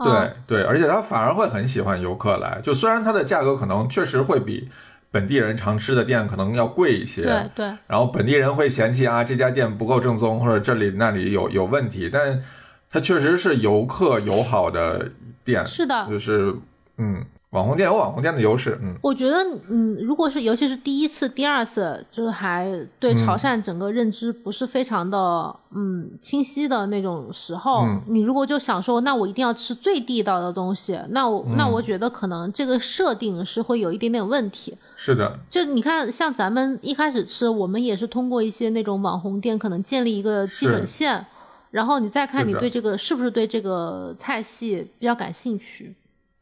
[0.02, 4.68] 对对，而且他反而会很喜欢游客来，就虽然它的价格可能确实会比
[5.10, 12.42] 本地人常吃的店可能要贵一些，对对，然后本地人会嫌弃啊这家店不够正宗，或者这里那里有有问题，但
[12.90, 15.10] 它确实是游客友好的
[15.44, 16.54] 店，是的，就是
[16.98, 17.24] 嗯。
[17.50, 19.36] 网红店有网红店的优势，嗯，我觉得，
[19.70, 34.76] 嗯，如果是尤其是第一次、第二次，就是还对潮汕整个认知不是非常的，嗯，清晰的那种时候，你如果就想说，那我一定要吃最地道的东西，那我那我觉得可能这个设定是会有一点点问题。
[34.94, 41.24] 是的，就你看，像咱们一开始吃，我们也是通过一些那种网红店，可能建立一个基准线，
[41.70, 45.94] 然后你再看你对这个是不是对这个菜系比较感兴趣，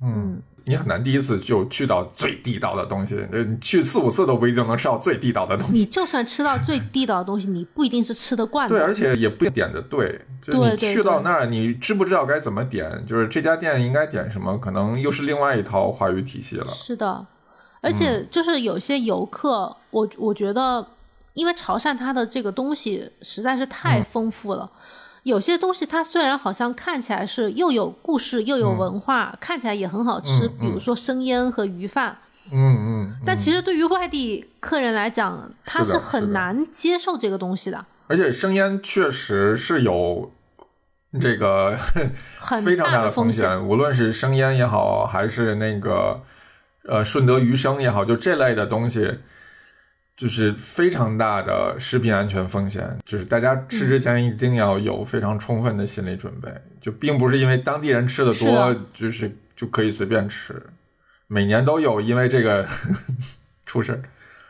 [0.03, 0.43] 嗯。
[0.69, 5.73] 你很难第一次就去到最地道的东西，你去四五次都不一定能吃到最地道的东西。
[5.73, 8.75] 你就算吃到最地道的东西，你不一定是吃得惯的。
[8.75, 10.21] 对，而且也不点的对。
[10.43, 13.05] 就你去到那儿，你知不知道该怎么点？
[13.07, 16.67] 就是这家店应该点什么，可能又是另外一套话语体系了。
[16.67, 17.25] 是的，
[17.81, 20.85] 而且就是有些游客，我我觉得，
[21.35, 24.69] 因为潮汕它的这个东西实在是太丰富了。
[25.27, 32.19] 有些东西它虽然好像看起来是又有故事又有文化，看起来也很好吃，比如说生腌和鱼饭，
[32.53, 37.85] 嗯嗯，但其实对于外地客人来讲，他是很难接受这个东西的。
[38.07, 40.31] 而且生腌确实是有
[41.21, 41.77] 这个
[42.65, 46.21] 非常大的风险，无论是生腌也好，还是那个
[46.85, 49.19] 呃顺德鱼生也好，就这类的东西。
[50.17, 56.51] 就是非常大的食品安全风险，就是大家吃之前一定要有非常充分的心理准备，
[56.81, 60.71] 就并不是因为当地人吃的多，就是就可以随便吃，
[61.27, 62.67] 每年都有因为这个
[63.67, 64.03] 出事儿。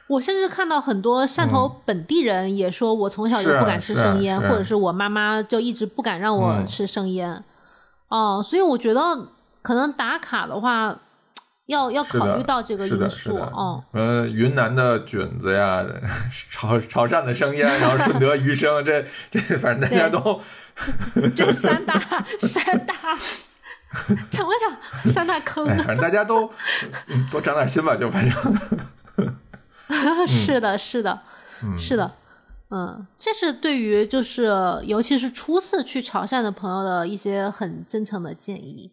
[0.06, 7.42] 我甚至看到很多汕头本地人也说，我从小就不敢吃生腌，或者是我妈妈就一直不敢让我吃生腌。
[8.06, 9.00] 哦，所以我觉得
[9.62, 10.96] 可能打卡的话。
[11.66, 13.84] 要要考虑到这个因素哦。
[13.92, 15.84] 呃，云南的菌子呀，
[16.50, 20.40] 潮潮汕的生腌， 然后顺德鱼生，这这反正大家都
[21.34, 21.98] 这三大
[22.40, 22.94] 三大
[24.30, 25.66] 成不成三大坑？
[25.78, 26.50] 反正大家都
[27.30, 28.56] 多长点心吧，就反正。
[30.26, 31.22] 是的，是的，
[31.78, 32.12] 是的，
[32.70, 34.52] 嗯，这是对于就是
[34.84, 38.90] 尤其是初次去潮汕的朋友的一些很真诚的建议。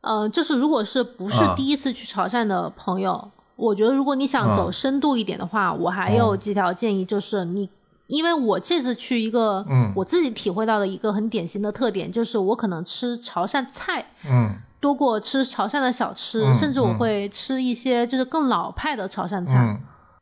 [0.00, 7.68] 嗯，就是如果是不是第一次去潮汕的朋友，我觉得如果你想走深度一点的话，我还有几条建议，就是你，
[8.06, 19.80] 因为我这次去一个，嗯，我自己体会到的一个很典型的特点，就是我可能吃潮汕菜，嗯，多过吃潮汕的小吃，甚至我会吃一些就是更老派的潮汕菜，嗯，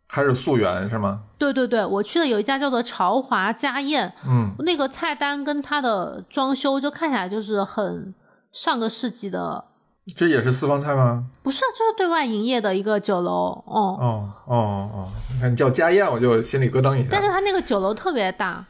[0.08, 1.20] 还是溯源是吗？
[1.36, 8.14] 对对对，我去的有一家叫做潮华家宴，嗯，那个菜单跟它的装修就看起来就是很。
[8.56, 9.66] 上个世纪的，
[10.16, 11.26] 这也是私房菜吗？
[11.42, 13.62] 不是，就是对外营业的一个酒楼。
[13.66, 17.10] 哦哦哦哦，你看叫家宴，我就心里咯噔一下。
[17.12, 18.64] 但是它那个酒楼特别大，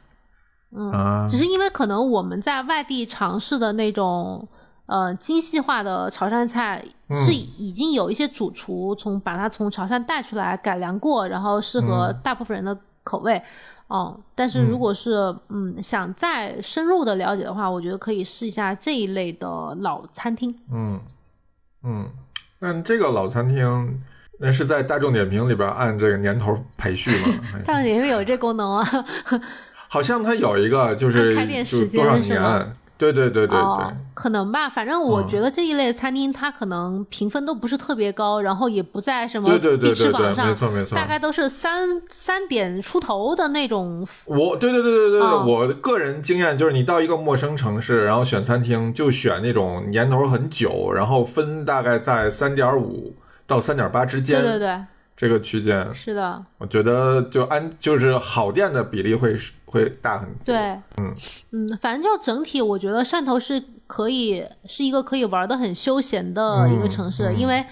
[0.77, 4.49] 嗯，只是因为可能我们在外地尝试的那种
[4.87, 6.85] 呃精细化的潮汕菜，
[7.25, 13.41] 是已经有一些主厨从把它从潮汕带出来改良过，然后适合大部分人的口味。
[13.89, 19.47] 哦，但是如果是嗯想再深入的了解的话，我觉得可以试一下这一类的
[19.81, 20.55] 老餐厅。
[20.73, 21.01] 嗯
[21.85, 22.09] 嗯，
[22.59, 24.03] 那这个老餐厅
[24.41, 27.39] 那是在大众点评里边按这个年头排序吗？
[27.65, 28.85] 大众点评有这功能啊？
[29.89, 32.77] 好像它有一个就是开店时间多少年。
[32.99, 34.69] 对对对对对，可能吧。
[34.69, 39.49] 反正我觉得这一类餐厅，它可能评分都不是特别高，然后也不在什么
[39.81, 44.07] 必吃榜上，没错没错，大概都是三三点出头的那种。
[44.25, 53.15] 我对对对对对对，我个人经验就是，你到一个陌生城市，然后选餐厅，就选那种年头很久，然后分大概在三点五
[53.47, 54.41] 到三点八之间。
[54.41, 54.81] 对对对。
[55.19, 59.35] 这个区间是的，我觉得就安就是好店的比例会
[59.77, 60.39] 会大很多。
[60.45, 60.57] 对，
[60.99, 61.15] 嗯
[61.53, 67.65] 嗯，反正就整体，我觉得汕头是可以是一个可以玩的很休闲的一个城市，因为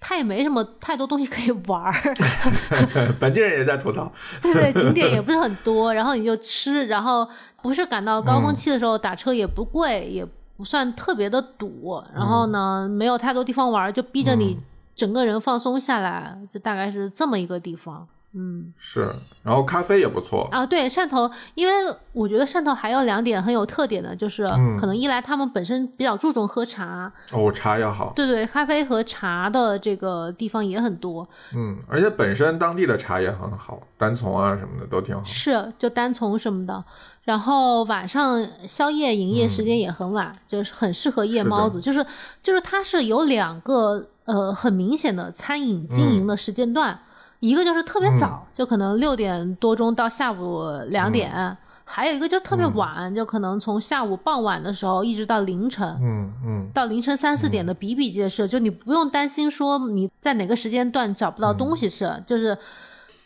[0.00, 1.92] 它也没什么太多东西可以玩。
[3.20, 4.10] 本地人也在吐槽。
[4.40, 7.28] 对对，景点也不是很多，然后你就吃，然后
[7.62, 14.58] 不是赶到高峰期的时候打车也不贵，也不算特别的堵，然后呢没有太多地方玩，就逼着你。
[14.96, 18.04] 整个人放松下来，就大概是这么一个地方。
[18.34, 18.72] 嗯。
[18.76, 19.08] 是，
[19.42, 35.22] 然后咖啡也不错，啊，对汕头，因为我觉得汕头还有两点很有特点的，就是嗯可能一来他们本身比较注重喝茶，哦，茶也好，对对，咖啡和茶的这个地方也很多，嗯，而且本身当地的茶也很好，单丛啊什么的都挺好。
[35.24, 36.84] 是就单丛什么的。
[37.24, 42.04] 然后晚上宵夜营业时间也很晚，就是很适合夜猫子，就是
[42.42, 46.98] 就是它是有两个呃很明显的餐饮经营的时间段，
[47.40, 51.56] 一个就是特别早，就可能六点多钟到下午两点。
[51.90, 62.58] 还有一个就特别晚，就可能从下午傍晚的时候一直到凌晨，嗯嗯，到凌晨三四点的比比皆是，就你不用担心说你在哪个时间段找不到东西吃，就是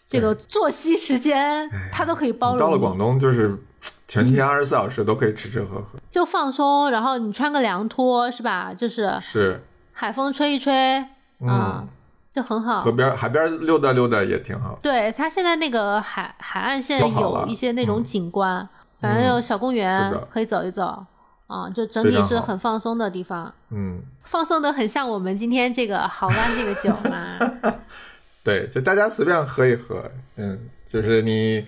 [0.09, 3.59] 这个作息时间它都可以包容到了广东就是
[4.07, 8.73] 全天二十四小时都可以吃吃喝喝，就放松，然后你穿个凉拖是吧？
[8.73, 9.61] 就是是，
[9.93, 11.05] 海风吹一吹，
[11.41, 11.49] 嗯。
[11.49, 11.85] 啊，
[12.33, 12.91] 就很好河。
[12.93, 14.79] 边海边溜达溜达也挺好。
[14.83, 18.67] 对，它现在那个海海岸线有一些那种景观，
[18.99, 21.05] 反正有小公园、可以走一走，
[21.47, 27.75] 啊，就整体是很放松的地方，嗯，放松的很像我们今天这个好湾这个酒嘛。
[28.43, 30.03] 对，就大家随便喝一喝，
[30.37, 31.65] 嗯，就是你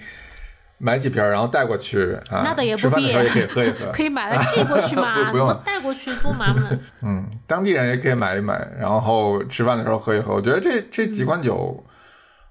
[0.79, 6.79] 买几瓶然后带过去啊，那倒也不必吃饭的时候也可以喝一喝， 可以买了寄过去嘛， 不不用带过去多麻烦。
[7.03, 10.35] 嗯，当地人也可以买一买，然后吃饭的时候喝一喝。
[10.35, 11.83] 我觉得这这几款酒，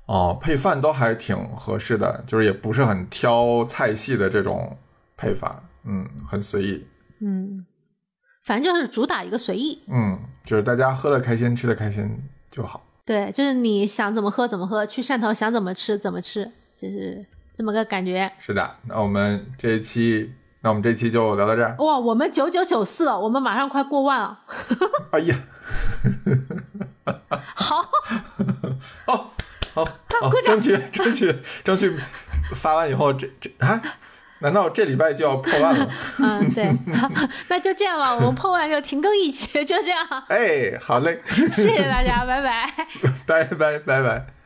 [0.06, 4.78] 哦，配饭都还挺合适的，就是也不是很挑菜系的这种
[5.18, 6.86] 配法，嗯，很随意，
[7.22, 7.66] 嗯，
[8.46, 9.84] 反正就是主打一个随意。
[9.88, 12.84] 嗯，就是大家喝的开心，吃的开心就好。
[13.06, 18.32] 对，就是你想怎么喝怎么喝，去汕头想怎么吃怎么吃，就是这么个感觉。
[18.40, 21.76] 是的，那我们这一期，那我们这一期就聊到这儿。
[21.80, 24.40] 哇，我们九九九四了，我们马上快过万了。
[25.12, 25.36] 哎呀，
[27.56, 27.78] 好，
[29.06, 29.32] 哦，
[29.74, 31.96] 好，好，争取争取争取
[32.54, 33.82] 发完以后，这这啊，
[34.40, 35.90] 难道这礼拜就要破万了？
[36.20, 36.72] 嗯，对，
[37.50, 40.08] 那就这样吧，我们破万就停更一期，就这样。
[40.28, 42.70] 哎，好嘞，谢谢大家，拜拜。
[43.28, 44.43] 拜拜拜拜。